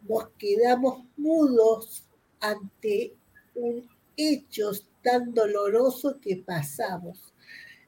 nos 0.07 0.29
quedamos 0.39 1.05
mudos 1.16 2.05
ante 2.41 3.14
un 3.55 3.89
hechos 4.16 4.87
tan 5.03 5.33
dolorosos 5.33 6.16
que 6.20 6.37
pasamos? 6.37 7.33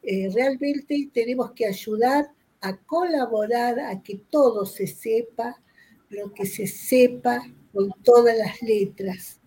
Eh, 0.03 0.31
realmente 0.33 1.11
tenemos 1.13 1.53
que 1.53 1.67
ayudar 1.67 2.31
a 2.63 2.77
colaborar 2.77 3.79
a 3.79 4.03
que 4.03 4.17
todo 4.31 4.65
se 4.65 4.87
sepa, 4.87 5.61
lo 6.09 6.33
que 6.33 6.47
se 6.47 6.67
sepa 6.67 7.43
con 7.73 7.91
todas 8.03 8.37
las 8.37 8.61
letras. 8.63 9.39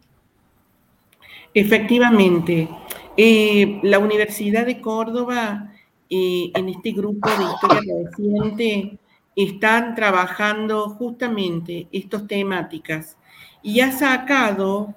Efectivamente, 1.56 2.70
eh, 3.18 3.80
la 3.84 4.00
Universidad 4.00 4.66
de 4.66 4.82
Córdoba 4.82 5.73
en 6.16 6.70
este 6.70 6.92
grupo 6.92 7.28
de 7.30 7.44
historia 7.44 7.94
reciente 8.06 9.00
están 9.36 9.96
trabajando 9.96 10.90
justamente 10.90 11.88
estas 11.92 12.28
temáticas 12.28 13.18
y 13.64 13.80
ha 13.80 13.92
sacado, 13.92 14.94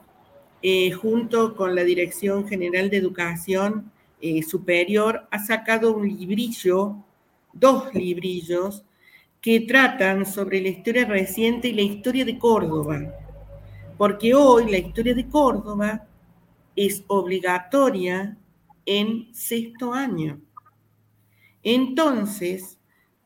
eh, 0.61 0.91
junto 0.91 1.55
con 1.55 1.75
la 1.75 1.85
Dirección 1.85 2.47
General 2.47 2.91
de 2.91 2.97
Educación 2.97 3.93
eh, 4.21 4.43
Superior, 4.43 5.27
ha 5.31 5.39
sacado 5.39 5.95
un 5.97 6.07
librillo, 6.09 6.97
dos 7.53 7.95
librillos, 7.95 8.85
que 9.41 9.61
tratan 9.61 10.27
sobre 10.27 10.61
la 10.61 10.69
historia 10.69 11.05
reciente 11.05 11.69
y 11.69 11.73
la 11.73 11.83
historia 11.83 12.25
de 12.25 12.39
Córdoba, 12.39 13.01
porque 13.97 14.35
hoy 14.35 14.71
la 14.71 14.79
historia 14.79 15.15
de 15.15 15.29
Córdoba 15.29 16.05
es 16.75 17.05
obligatoria 17.07 18.37
en 18.85 19.33
sexto 19.33 19.95
año. 19.95 20.41
Entonces, 21.69 22.79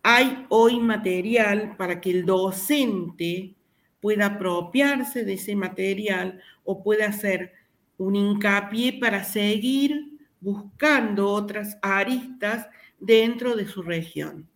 hay 0.03 0.47
hoy 0.49 0.81
material 0.81 1.77
para 1.77 2.01
que 2.01 2.11
el 2.11 2.25
docente 2.25 3.55
pueda 4.01 4.25
apropiarse 4.25 5.27
de 5.27 5.35
ese 5.35 5.55
material 5.55 6.41
o 6.65 6.83
pueda 6.83 7.09
hacer 7.09 7.53
un 7.99 8.17
hincapié 8.17 8.99
para 8.99 9.25
seguir 9.25 10.19
buscando 10.41 11.29
otras 11.29 11.77
aristas 11.83 12.67
dentro 12.99 13.57
de 13.57 13.67
su 13.67 13.83
región. 13.83 14.49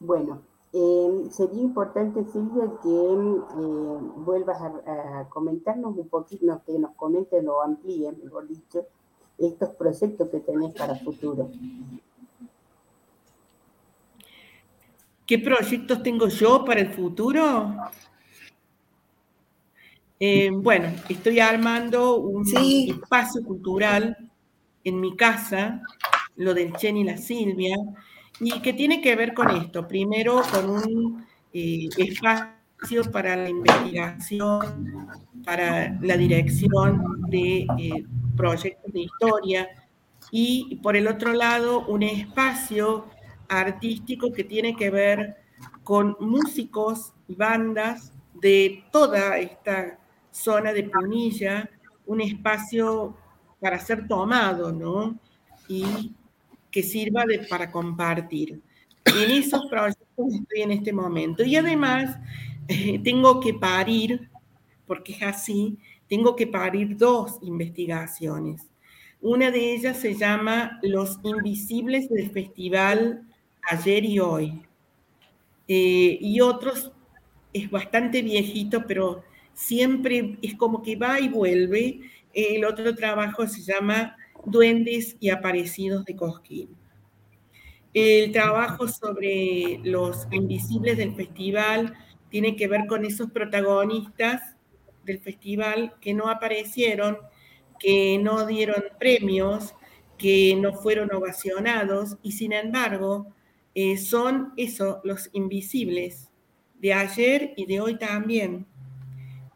Bueno, 0.00 0.40
eh, 0.72 1.28
sería 1.30 1.60
importante, 1.60 2.24
Silvia, 2.32 2.64
que 2.82 2.88
eh, 2.88 3.98
vuelvas 4.24 4.58
a, 4.62 5.28
comentarnos 5.28 5.98
un 5.98 6.08
poquito, 6.08 6.62
que 6.64 6.78
nos 6.78 6.92
comenten 6.92 7.46
o 7.50 7.60
amplíen, 7.60 8.18
mejor 8.24 8.48
dicho, 8.48 8.86
estos 9.38 9.70
proyectos 9.70 10.28
que 10.28 10.40
tenés 10.40 10.74
para 10.74 10.94
el 10.94 11.00
futuro. 11.00 11.50
¿Qué 15.26 15.38
proyectos 15.38 16.02
tengo 16.02 16.28
yo 16.28 16.64
para 16.64 16.80
el 16.80 16.92
futuro? 16.92 17.74
Eh, 20.18 20.50
bueno, 20.52 20.88
estoy 21.08 21.38
armando 21.38 22.16
un 22.16 22.44
espacio 22.56 23.44
cultural 23.44 24.16
en 24.82 25.00
mi 25.00 25.14
casa, 25.16 25.82
lo 26.36 26.54
del 26.54 26.72
Chen 26.74 26.96
y 26.96 27.04
la 27.04 27.18
Silvia, 27.18 27.76
y 28.40 28.60
que 28.60 28.72
tiene 28.72 29.00
que 29.00 29.14
ver 29.14 29.34
con 29.34 29.50
esto. 29.50 29.86
Primero, 29.86 30.42
con 30.50 30.70
un 30.70 31.26
eh, 31.52 31.88
espacio 31.96 33.10
para 33.12 33.36
la 33.36 33.48
investigación, 33.48 35.08
para 35.44 35.96
la 36.00 36.16
dirección 36.16 37.22
de 37.28 37.66
eh, 37.78 38.06
proyectos 38.38 38.92
de 38.92 39.00
historia 39.00 39.68
y 40.30 40.76
por 40.82 40.96
el 40.96 41.08
otro 41.08 41.32
lado 41.32 41.86
un 41.86 42.02
espacio 42.02 43.06
artístico 43.48 44.32
que 44.32 44.44
tiene 44.44 44.76
que 44.76 44.90
ver 44.90 45.36
con 45.82 46.16
músicos 46.20 47.12
y 47.26 47.34
bandas 47.34 48.12
de 48.34 48.84
toda 48.92 49.38
esta 49.38 49.98
zona 50.30 50.72
de 50.72 50.84
Punilla, 50.84 51.68
un 52.06 52.20
espacio 52.20 53.16
para 53.60 53.78
ser 53.78 54.06
tomado, 54.06 54.72
¿no? 54.72 55.18
Y 55.66 56.14
que 56.70 56.82
sirva 56.82 57.24
de, 57.24 57.40
para 57.40 57.70
compartir. 57.70 58.60
En 59.04 59.30
esos 59.30 59.66
proyectos 59.66 60.34
estoy 60.34 60.62
en 60.62 60.70
este 60.70 60.92
momento. 60.92 61.42
Y 61.42 61.56
además 61.56 62.18
eh, 62.68 63.00
tengo 63.02 63.40
que 63.40 63.54
parir, 63.54 64.30
porque 64.86 65.12
es 65.14 65.22
así, 65.22 65.78
tengo 66.08 66.34
que 66.36 66.46
parir 66.46 66.96
dos 66.96 67.38
investigaciones. 67.42 68.66
Una 69.20 69.50
de 69.50 69.74
ellas 69.74 69.98
se 69.98 70.14
llama 70.14 70.78
Los 70.82 71.18
Invisibles 71.24 72.08
del 72.08 72.30
Festival 72.30 73.26
Ayer 73.62 74.04
y 74.04 74.20
Hoy. 74.20 74.62
Eh, 75.66 76.18
y 76.20 76.40
otros 76.40 76.92
es 77.52 77.70
bastante 77.70 78.22
viejito, 78.22 78.84
pero 78.86 79.22
siempre 79.54 80.38
es 80.40 80.54
como 80.54 80.82
que 80.82 80.96
va 80.96 81.20
y 81.20 81.28
vuelve. 81.28 82.00
El 82.32 82.64
otro 82.64 82.94
trabajo 82.94 83.46
se 83.46 83.62
llama 83.62 84.16
Duendes 84.44 85.16
y 85.20 85.30
Aparecidos 85.30 86.04
de 86.04 86.16
Cosquín. 86.16 86.68
El 87.92 88.30
trabajo 88.32 88.86
sobre 88.86 89.80
los 89.82 90.28
invisibles 90.30 90.96
del 90.96 91.14
festival 91.14 91.94
tiene 92.30 92.54
que 92.54 92.68
ver 92.68 92.86
con 92.86 93.04
esos 93.04 93.30
protagonistas 93.30 94.57
del 95.08 95.18
festival 95.18 95.94
que 96.00 96.14
no 96.14 96.28
aparecieron, 96.28 97.18
que 97.80 98.18
no 98.18 98.46
dieron 98.46 98.84
premios, 99.00 99.74
que 100.16 100.56
no 100.56 100.72
fueron 100.74 101.12
ovacionados 101.12 102.16
y 102.22 102.32
sin 102.32 102.52
embargo 102.52 103.26
eh, 103.74 103.96
son 103.96 104.52
eso, 104.56 105.00
los 105.04 105.30
invisibles 105.32 106.30
de 106.80 106.92
ayer 106.92 107.54
y 107.56 107.66
de 107.66 107.80
hoy 107.80 107.98
también. 107.98 108.66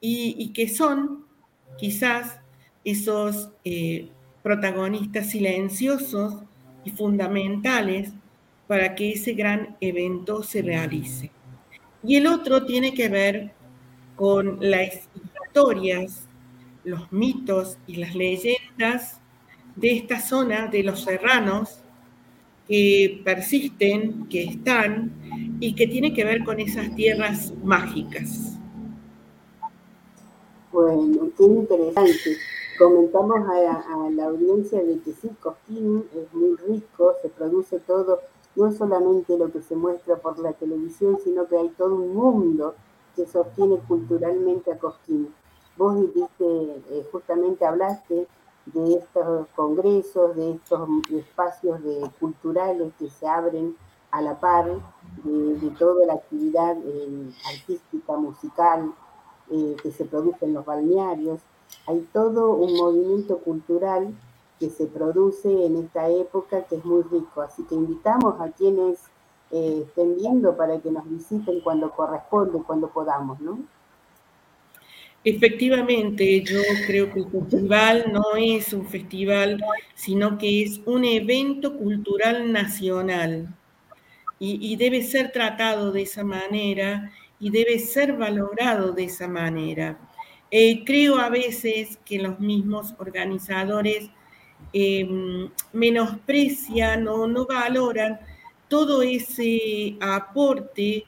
Y, 0.01 0.53
que 0.53 0.69
son 0.69 1.27
quizás 1.79 2.41
esos 2.85 3.51
eh, 3.65 4.09
protagonistas 4.43 5.31
silenciosos 5.31 6.43
y 6.85 6.91
fundamentales 6.91 8.13
para 8.67 8.97
que 8.97 9.13
ese 9.13 9.35
gran 9.35 9.77
evento 9.81 10.43
se 10.43 10.63
realice. 10.63 11.31
Y 12.03 12.17
el 12.17 12.27
otro 12.27 12.65
tiene 12.65 12.95
que 12.95 13.09
ver 13.09 13.53
con 14.17 14.59
las 14.61 15.09
historias, 15.53 16.27
los 16.83 17.13
mitos 17.13 17.77
y 17.87 17.97
las 17.97 18.15
leyendas 18.15 19.21
de 19.77 19.93
esta 19.99 20.19
zona 20.19 20.69
de 20.69 20.83
los 20.83 21.03
serranos 21.03 21.79
que 22.67 23.21
persisten, 23.23 24.27
que 24.31 24.45
están 24.45 25.13
y 25.61 25.75
que 25.75 25.87
tiene 25.87 26.15
que 26.15 26.25
ver 26.25 26.43
con 26.43 26.59
esas 26.59 26.95
tierras 26.95 27.53
mágicas. 27.63 28.59
Bueno, 30.73 31.29
qué 31.37 31.45
interesante. 31.45 32.37
Comentamos 32.79 33.47
a, 33.47 34.11
la 34.11 34.25
audiencia 34.25 34.83
de 34.83 35.01
que 35.01 35.13
sí, 35.13 35.29
Cosquín 35.39 36.05
es 36.17 36.33
muy 36.33 36.57
rico, 36.67 37.13
se 37.21 37.29
produce 37.29 37.79
todo, 37.81 38.21
no 38.57 38.73
solamente 38.73 39.37
lo 39.37 39.53
que 39.53 39.61
se 39.61 39.77
muestra 39.77 40.17
por 40.17 40.39
la 40.39 40.55
televisión, 40.55 41.19
sino 41.23 41.47
que 41.47 41.59
hay 41.59 41.69
todo 41.77 41.97
un 41.97 42.15
mundo 42.15 42.75
que 43.15 43.27
sostiene 43.27 43.77
culturalmente 43.87 44.73
a 44.73 44.79
Cosquín. 44.79 45.29
Vos 45.77 45.99
dijiste, 45.99 46.45
eh, 46.91 47.09
justamente 47.11 47.65
hablaste 47.65 48.29
de 48.67 48.95
estos 48.95 49.49
congresos, 49.57 50.37
de 50.37 50.53
estos 50.53 50.89
espacios 51.11 51.83
de, 51.83 52.11
culturales 52.21 52.93
que 52.99 53.09
se 53.09 53.27
abren 53.27 53.75
a 54.11 54.21
la 54.21 54.39
par 54.39 54.67
de, 55.25 55.71
toda 55.79 56.07
la 56.07 56.15
actividad 56.15 56.77
eh, 56.85 57.33
artística, 57.55 58.17
musical 58.17 58.93
eh, 59.51 59.75
que 59.83 59.91
se 59.91 60.05
produce 60.05 60.45
en 60.45 60.53
los 60.53 60.65
balnearios. 60.67 61.41
Hay 61.87 62.07
todo 62.13 62.51
un 62.51 62.77
movimiento 62.77 63.39
cultural 63.39 64.15
que 64.61 64.69
se 64.69 64.87
produce 64.87 65.65
en 65.65 65.79
esta 65.79 66.09
época 66.11 66.65
que 66.65 66.77
es 66.77 66.85
muy 66.85 67.03
rico. 67.05 67.41
Así 67.41 67.65
que 67.65 67.75
invitamos 67.75 68.39
a 68.41 68.51
quienes 68.51 69.01
estén 69.51 70.17
viendo 70.17 70.57
para 70.57 70.81
que 70.81 70.91
nos 70.91 71.07
visiten 71.07 71.61
cuando 71.61 71.91
corresponde, 71.91 72.63
cuando 72.63 72.89
podamos, 72.89 73.39
¿no? 73.41 73.59
Efectivamente, 75.25 76.43
yo 76.43 76.61
creo 76.87 77.13
que 77.13 77.21
el 77.21 77.31
festival 77.31 78.13
no 78.13 78.37
es 78.37 78.73
un 78.73 78.87
festival, 78.89 79.63
sino 79.95 80.37
que 80.37 80.63
es 80.65 80.81
un 80.85 81.05
evento 81.05 81.77
cultural 81.77 82.51
nacional 82.51 83.55
y, 84.45 84.75
debe 84.75 85.03
ser 85.05 85.31
tratado 85.31 85.93
de 85.93 86.03
esa 86.03 86.25
manera 86.25 87.13
y 87.39 87.51
debe 87.51 87.79
ser 87.79 88.15
valorado 88.15 88.91
de 88.93 89.05
esa 89.05 89.29
manera. 89.29 89.97
Eh, 90.51 90.83
creo 90.85 91.19
a 91.19 91.29
veces 91.29 91.99
que 92.05 92.19
los 92.19 92.41
mismos 92.41 92.93
organizadores 92.99 94.11
em, 94.73 95.49
menosprecian 95.73 97.07
o 97.07 97.29
no 97.29 97.47
valoran 97.47 98.19
todo 98.69 99.03
ese 99.03 99.97
aporte 100.01 101.05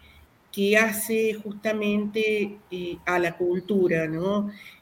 que 0.55 0.77
hace 0.77 1.35
justamente 1.35 2.59
eh, 2.71 2.97
a 3.05 3.19
la 3.19 3.37
cultura. 3.37 4.05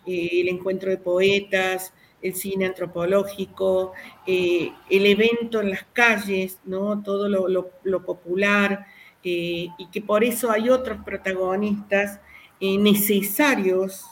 Eh, 0.05 0.41
el 0.43 0.49
encuentro 0.49 0.91
de 0.91 0.99
poetas, 0.99 1.95
el 2.21 2.35
cine 2.35 2.67
antropológico, 2.67 3.93
eh, 4.27 4.71
el 4.91 5.07
evento 5.07 5.63
en 5.63 5.71
las 5.71 5.85
calles. 5.95 6.59
Todo 7.05 7.29
lo, 7.29 8.05
popular, 8.05 8.87
y 9.23 9.89
que 9.91 10.03
por 10.03 10.25
eso 10.25 10.51
hay 10.51 10.69
otros 10.69 10.99
protagonistas 11.05 12.21
necesarios 12.61 14.05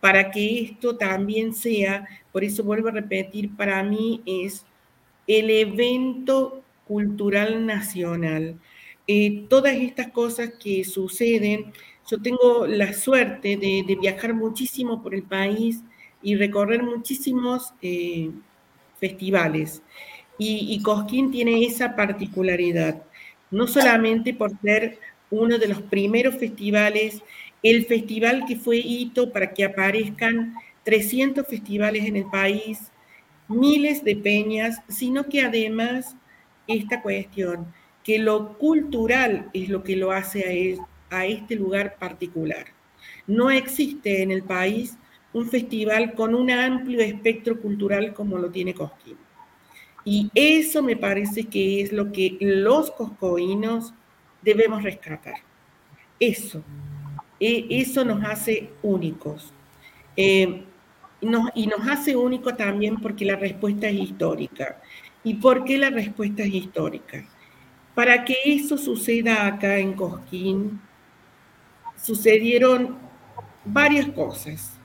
para 0.00 0.30
que 0.30 0.62
esto 0.62 0.96
también 0.96 1.52
sea, 1.52 2.06
por 2.32 2.44
eso 2.44 2.62
vuelvo 2.64 2.88
a 2.88 2.92
repetir, 2.92 3.54
para 3.56 3.82
mí 3.82 4.22
es 4.24 4.64
el 5.26 5.50
evento 5.50 6.62
cultural 6.86 7.66
nacional. 7.66 8.58
Eh, 9.10 9.46
todas 9.48 9.74
estas 9.74 10.08
cosas 10.08 10.50
que 10.62 10.84
suceden, 10.84 11.72
yo 12.10 12.20
tengo 12.20 12.66
la 12.66 12.92
suerte 12.92 13.56
de, 13.56 13.96
viajar 13.98 14.34
muchísimo 14.34 15.02
por 15.02 15.14
el 15.14 15.22
país 15.22 15.82
y 16.22 16.36
recorrer 16.36 16.82
muchísimos 16.82 17.72
eh, 17.80 18.30
festivales. 19.00 19.82
Y, 20.36 20.74
y, 20.74 20.82
Cosquín 20.82 21.30
tiene 21.30 21.64
esa 21.64 21.96
particularidad, 21.96 23.02
no 23.50 23.66
solamente 23.66 24.34
por 24.34 24.50
ser 24.60 24.98
uno 25.30 25.56
de 25.58 25.68
los 25.68 25.80
primeros 25.82 26.36
festivales, 26.36 27.22
el 27.62 27.86
festival 27.86 28.44
que 28.46 28.56
fue 28.56 28.76
hito 28.76 29.32
para 29.32 29.54
que 29.54 29.64
aparezcan 29.64 30.54
300 30.84 31.46
festivales 31.46 32.04
en 32.04 32.16
el 32.16 32.26
país, 32.26 32.92
miles 33.48 34.04
de 34.04 34.16
peñas, 34.16 34.82
sino 34.88 35.28
que 35.28 35.40
además 35.40 36.14
esta 36.66 37.00
cuestión 37.00 37.66
que 38.08 38.18
lo 38.18 38.56
cultural 38.56 39.50
es 39.52 39.68
lo 39.68 39.84
que 39.84 39.94
lo 39.94 40.12
hace 40.12 40.78
a, 41.10 41.26
este 41.26 41.56
lugar 41.56 41.96
particular. 41.96 42.68
No 43.26 43.50
existe 43.50 44.22
en 44.22 44.30
el 44.30 44.44
país 44.44 44.96
un 45.34 45.46
festival 45.46 46.14
con 46.14 46.34
un 46.34 46.50
amplio 46.50 47.02
espectro 47.02 47.60
cultural 47.60 48.14
como 48.14 48.38
lo 48.38 48.50
tiene 48.50 48.72
Cosquín. 48.72 49.18
Y 50.06 50.30
eso 50.34 50.82
me 50.82 50.96
parece 50.96 51.44
que 51.44 51.82
es 51.82 51.92
lo 51.92 52.10
que 52.10 52.38
los 52.40 52.90
coscoínos 52.92 53.92
debemos 54.40 54.82
rescatar. 54.82 55.42
Eso. 56.18 56.62
E, 57.38 57.66
eso 57.68 58.06
nos 58.06 58.24
hace 58.24 58.70
únicos. 58.82 59.52
Eh, 60.16 60.62
y 61.54 61.66
nos 61.66 61.86
hace 61.86 62.16
únicos 62.16 62.56
también 62.56 62.96
porque 63.02 63.26
la 63.26 63.36
respuesta 63.36 63.86
es 63.86 64.00
histórica. 64.00 64.80
¿Y 65.24 65.34
por 65.34 65.66
qué 65.66 65.76
la 65.76 65.90
respuesta 65.90 66.42
es 66.42 66.54
histórica? 66.54 67.26
Para 67.98 68.24
que 68.24 68.36
eso 68.44 68.78
suceda 68.78 69.44
acá 69.44 69.76
en 69.78 69.92
Cosquín, 69.94 70.80
sucedieron 72.00 72.96
varias 73.64 74.06
cosas. 74.10 74.78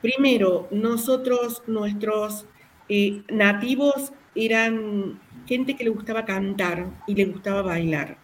Primero, 0.00 0.66
nosotros, 0.70 1.62
nuestros 1.66 2.46
eh, 2.88 3.22
nativos 3.28 4.14
eran 4.34 5.20
gente 5.44 5.76
que 5.76 5.84
le 5.84 5.90
gustaba 5.90 6.24
cantar 6.24 6.86
y 7.06 7.14
le 7.14 7.26
gustaba 7.26 7.60
bailar. 7.60 8.16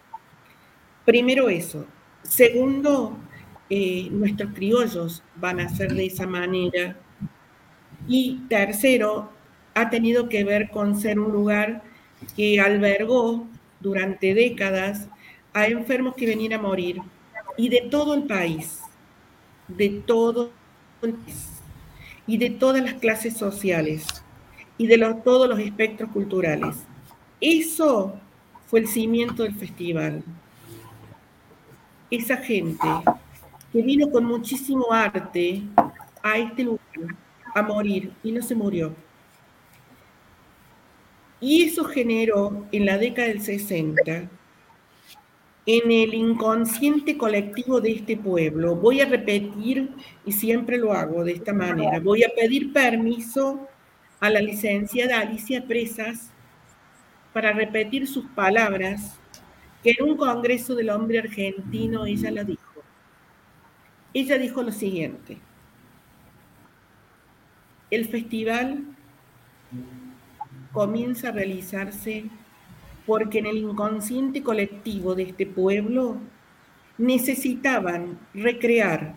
Primero 1.04 1.50
eso. 1.50 1.84
Segundo, 2.22 3.18
eh, 3.68 4.08
nuestros 4.10 4.54
criollos 4.54 5.22
van 5.36 5.60
a 5.60 5.68
ser 5.68 5.92
de 5.92 6.06
esa 6.06 6.26
manera. 6.26 6.96
Y 8.08 8.38
tercero, 8.48 9.34
ha 9.74 9.90
tenido 9.90 10.30
que 10.30 10.44
ver 10.44 10.70
con 10.70 10.98
ser 10.98 11.20
un 11.20 11.30
lugar 11.30 11.82
que 12.34 12.58
albergó 12.58 13.46
durante 13.80 14.34
décadas 14.34 15.08
a 15.52 15.66
enfermos 15.66 16.14
que 16.14 16.26
venían 16.26 16.52
a 16.52 16.62
morir 16.62 17.00
y 17.56 17.68
de 17.68 17.88
todo 17.90 18.14
el 18.14 18.24
país, 18.24 18.80
de 19.68 19.88
todo 20.06 20.50
el 21.02 21.14
país, 21.14 21.60
y 22.30 22.38
de 22.38 22.50
todas 22.50 22.80
las 22.80 22.94
clases 22.94 23.36
sociales 23.36 24.06
y 24.78 24.86
de 24.86 24.98
todos 25.24 25.48
los 25.48 25.58
espectros 25.58 26.10
culturales. 26.10 26.76
Eso 27.40 28.14
fue 28.66 28.80
el 28.80 28.86
cimiento 28.86 29.42
del 29.42 29.56
festival. 29.56 30.22
Esa 32.08 32.36
gente 32.36 32.86
que 33.72 33.82
vino 33.82 34.08
con 34.10 34.24
muchísimo 34.24 34.92
arte 34.92 35.62
a 36.22 36.38
este 36.38 36.62
lugar 36.62 37.16
a 37.52 37.62
morir 37.62 38.12
y 38.22 38.30
no 38.30 38.42
se 38.42 38.54
murió. 38.54 38.94
Y 41.40 41.64
eso 41.64 41.84
generó 41.84 42.66
en 42.70 42.86
la 42.86 42.98
década 42.98 43.28
del 43.28 43.40
60, 43.40 44.28
en 45.66 45.90
el 45.90 46.14
inconsciente 46.14 47.16
colectivo 47.16 47.80
de 47.80 47.92
este 47.92 48.16
pueblo, 48.16 48.76
voy 48.76 49.00
a 49.00 49.06
repetir, 49.06 49.90
y 50.24 50.32
siempre 50.32 50.78
lo 50.78 50.92
hago 50.92 51.24
de 51.24 51.32
esta 51.32 51.52
manera, 51.52 52.00
voy 52.00 52.24
a 52.24 52.30
pedir 52.34 52.72
permiso 52.72 53.68
a 54.20 54.30
la 54.30 54.40
licenciada 54.40 55.20
Alicia 55.20 55.64
Presas 55.66 56.30
para 57.32 57.52
repetir 57.52 58.06
sus 58.06 58.26
palabras, 58.26 59.18
que 59.82 59.94
en 59.98 60.04
un 60.04 60.16
Congreso 60.16 60.74
del 60.74 60.90
Hombre 60.90 61.20
Argentino 61.20 62.04
ella 62.04 62.30
la 62.30 62.44
dijo. 62.44 62.60
Ella 64.12 64.38
dijo 64.38 64.62
lo 64.62 64.72
siguiente, 64.72 65.38
el 67.90 68.06
festival 68.06 68.84
comienza 70.72 71.28
a 71.28 71.32
realizarse 71.32 72.24
porque 73.06 73.38
en 73.38 73.46
el 73.46 73.56
inconsciente 73.58 74.42
colectivo 74.42 75.14
de 75.14 75.24
este 75.24 75.46
pueblo 75.46 76.18
necesitaban 76.98 78.18
recrear 78.34 79.14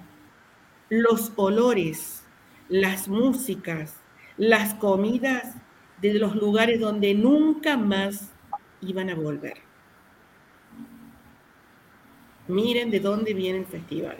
los 0.90 1.34
olores, 1.36 2.24
las 2.70 3.08
músicas, 3.08 3.98
las 4.38 4.74
comidas 4.76 5.56
de 6.02 6.14
los 6.16 6.36
lugares 6.36 6.80
donde 6.80 7.14
nunca 7.14 7.78
más 7.78 8.32
iban 8.82 9.10
a 9.10 9.16
volver. 9.16 9.58
Miren 12.48 12.92
de 12.92 13.00
dónde 13.00 13.34
viene 13.34 13.60
el 13.60 13.66
festival. 13.66 14.18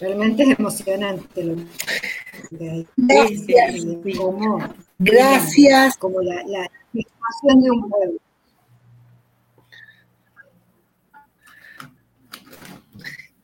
Realmente 0.00 0.44
es 0.44 0.58
emocionante 0.58 1.56
Gracias. 2.50 3.84
Gracias. 4.98 5.96
Como 5.96 6.20
la, 6.20 6.42
la 6.44 6.70
información 6.92 7.60
de 7.62 7.70
un 7.70 7.88
pueblo. 7.88 8.20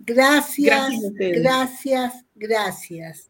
Gracias, 0.06 0.92
gracias, 1.18 2.24
gracias. 2.36 3.28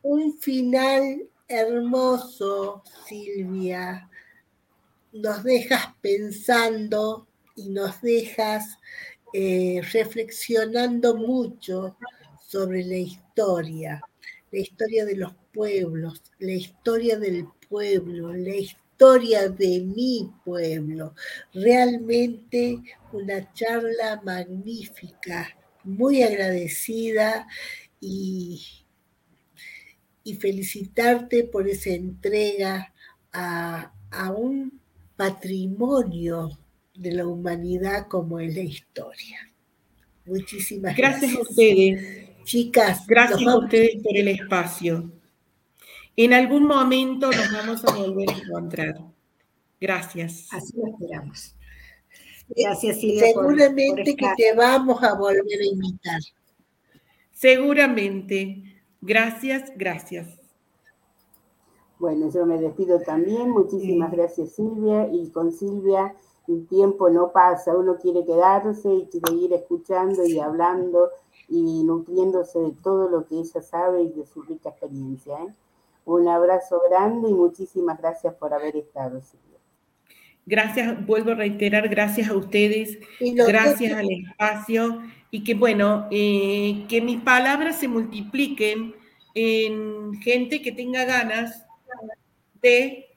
Un 0.00 0.38
final 0.38 1.28
hermoso, 1.48 2.82
Silvia. 3.06 4.08
Nos 5.12 5.44
dejas 5.44 5.88
pensando 6.00 7.26
y 7.56 7.68
nos 7.68 8.00
dejas 8.00 8.78
eh, 9.34 9.82
reflexionando 9.92 11.14
mucho 11.14 11.98
sobre 12.46 12.84
la 12.84 12.96
historia, 12.96 14.02
la 14.52 14.58
historia 14.60 15.04
de 15.04 15.16
los 15.16 15.32
pueblos, 15.52 16.22
la 16.38 16.52
historia 16.52 17.18
del 17.18 17.46
pueblo, 17.68 18.32
la 18.34 18.54
historia 18.54 19.48
de 19.48 19.80
mi 19.80 20.30
pueblo. 20.44 21.14
Realmente 21.52 22.78
una 23.12 23.52
charla 23.54 24.20
magnífica 24.22 25.48
muy 25.84 26.22
agradecida 26.22 27.48
y, 28.00 28.62
y 30.22 30.34
felicitarte 30.34 31.44
por 31.44 31.66
esa 31.68 31.90
entrega 31.90 32.92
a, 33.32 33.92
un 34.36 34.80
patrimonio 35.16 36.58
de 36.94 37.12
la 37.12 37.26
humanidad 37.26 38.06
como 38.08 38.38
es 38.38 38.54
la 38.54 38.62
historia. 38.62 39.50
Muchísimas 40.26 40.96
gracias. 40.96 41.32
Gracias 41.32 41.38
a 41.38 41.50
ustedes. 41.50 42.31
Chicas. 42.44 43.06
Gracias 43.06 43.46
a 43.46 43.58
ustedes 43.58 44.02
por 44.02 44.16
el 44.16 44.28
espacio. 44.28 45.10
En 46.16 46.32
algún 46.32 46.66
momento 46.66 47.30
nos 47.30 47.52
vamos 47.52 47.84
a 47.84 47.94
volver 47.94 48.30
a 48.30 48.38
encontrar. 48.38 48.94
Gracias. 49.80 50.48
Así 50.52 50.76
lo 50.76 50.86
esperamos. 50.88 51.56
Gracias, 52.48 53.00
Silvia. 53.00 53.26
Seguramente 53.26 54.16
que 54.16 54.28
te 54.36 54.54
vamos 54.54 55.02
a 55.02 55.14
volver 55.14 55.60
a 55.60 55.64
invitar. 55.64 56.20
Seguramente. 57.32 58.62
Gracias, 59.00 59.72
gracias. 59.76 60.28
Bueno, 61.98 62.30
yo 62.30 62.44
me 62.46 62.60
despido 62.60 63.00
también. 63.00 63.50
Muchísimas 63.50 64.12
gracias, 64.12 64.52
Silvia. 64.52 65.08
Y 65.12 65.30
con 65.30 65.50
Silvia 65.50 66.14
el 66.48 66.66
tiempo 66.66 67.08
no 67.08 67.32
pasa. 67.32 67.76
Uno 67.76 67.96
quiere 67.96 68.24
quedarse 68.24 68.88
y 68.92 69.08
seguir 69.10 69.52
escuchando 69.52 70.24
y 70.24 70.38
hablando 70.38 71.10
y 71.52 71.84
nutriéndose 71.84 72.58
de 72.58 72.72
todo 72.82 73.10
lo 73.10 73.26
que 73.26 73.38
ella 73.38 73.60
sabe 73.60 74.02
y 74.04 74.08
de 74.08 74.24
su 74.24 74.42
rica 74.42 74.70
experiencia. 74.70 75.34
¿eh? 75.34 75.54
Un 76.06 76.26
abrazo 76.26 76.80
grande 76.88 77.28
y 77.28 77.34
muchísimas 77.34 77.98
gracias 77.98 78.34
por 78.34 78.54
haber 78.54 78.74
estado, 78.76 79.20
Silvia. 79.20 79.58
Gracias, 80.46 81.06
vuelvo 81.06 81.32
a 81.32 81.34
reiterar, 81.34 81.88
gracias 81.88 82.30
a 82.30 82.34
ustedes, 82.34 82.98
gracias 83.20 83.92
al 83.92 84.10
espacio 84.10 85.02
y 85.30 85.44
que 85.44 85.54
bueno, 85.54 86.08
eh, 86.10 86.84
que 86.88 87.00
mis 87.00 87.20
palabras 87.20 87.78
se 87.78 87.86
multipliquen 87.86 88.94
en 89.34 90.14
gente 90.20 90.60
que 90.62 90.72
tenga 90.72 91.04
ganas 91.04 91.64
de 92.60 93.10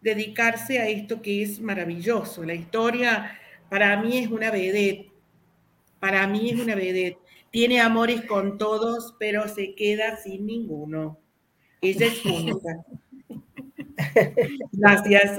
dedicarse 0.00 0.78
a 0.78 0.88
esto 0.88 1.22
que 1.22 1.42
es 1.42 1.60
maravilloso. 1.60 2.44
La 2.44 2.54
historia 2.54 3.38
para 3.68 4.00
mí 4.00 4.18
es 4.18 4.30
una 4.30 4.50
vedette, 4.50 5.12
para 6.00 6.26
mí 6.26 6.50
es 6.50 6.60
una 6.60 6.74
vedette. 6.74 7.23
Tiene 7.54 7.80
amores 7.80 8.22
con 8.22 8.58
todos, 8.58 9.14
pero 9.16 9.46
se 9.46 9.76
queda 9.76 10.16
sin 10.16 10.44
ninguno. 10.44 11.20
Ella 11.80 12.06
es 12.06 12.24
única. 12.24 12.84
Gracias. 14.72 15.38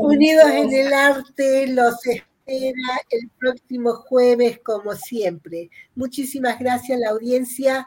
Unidos 0.00 0.50
en 0.50 0.72
el 0.72 0.92
arte 0.92 1.68
los 1.68 1.94
espera 2.04 3.00
el 3.10 3.30
próximo 3.38 3.94
jueves 3.94 4.58
como 4.64 4.94
siempre. 4.94 5.70
Muchísimas 5.94 6.58
gracias 6.58 6.98
a 6.98 7.00
la 7.00 7.10
audiencia, 7.10 7.86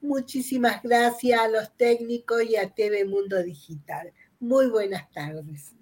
muchísimas 0.00 0.82
gracias 0.82 1.38
a 1.38 1.46
los 1.46 1.72
técnicos 1.76 2.42
y 2.42 2.56
a 2.56 2.68
TV 2.68 3.04
Mundo 3.04 3.40
Digital. 3.44 4.12
Muy 4.40 4.66
buenas 4.66 5.08
tardes. 5.12 5.72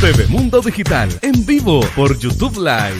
TV 0.00 0.26
Mundo 0.28 0.62
Digital 0.62 1.10
en 1.20 1.44
vivo 1.44 1.80
por 1.94 2.18
YouTube 2.18 2.56
Live. 2.56 2.96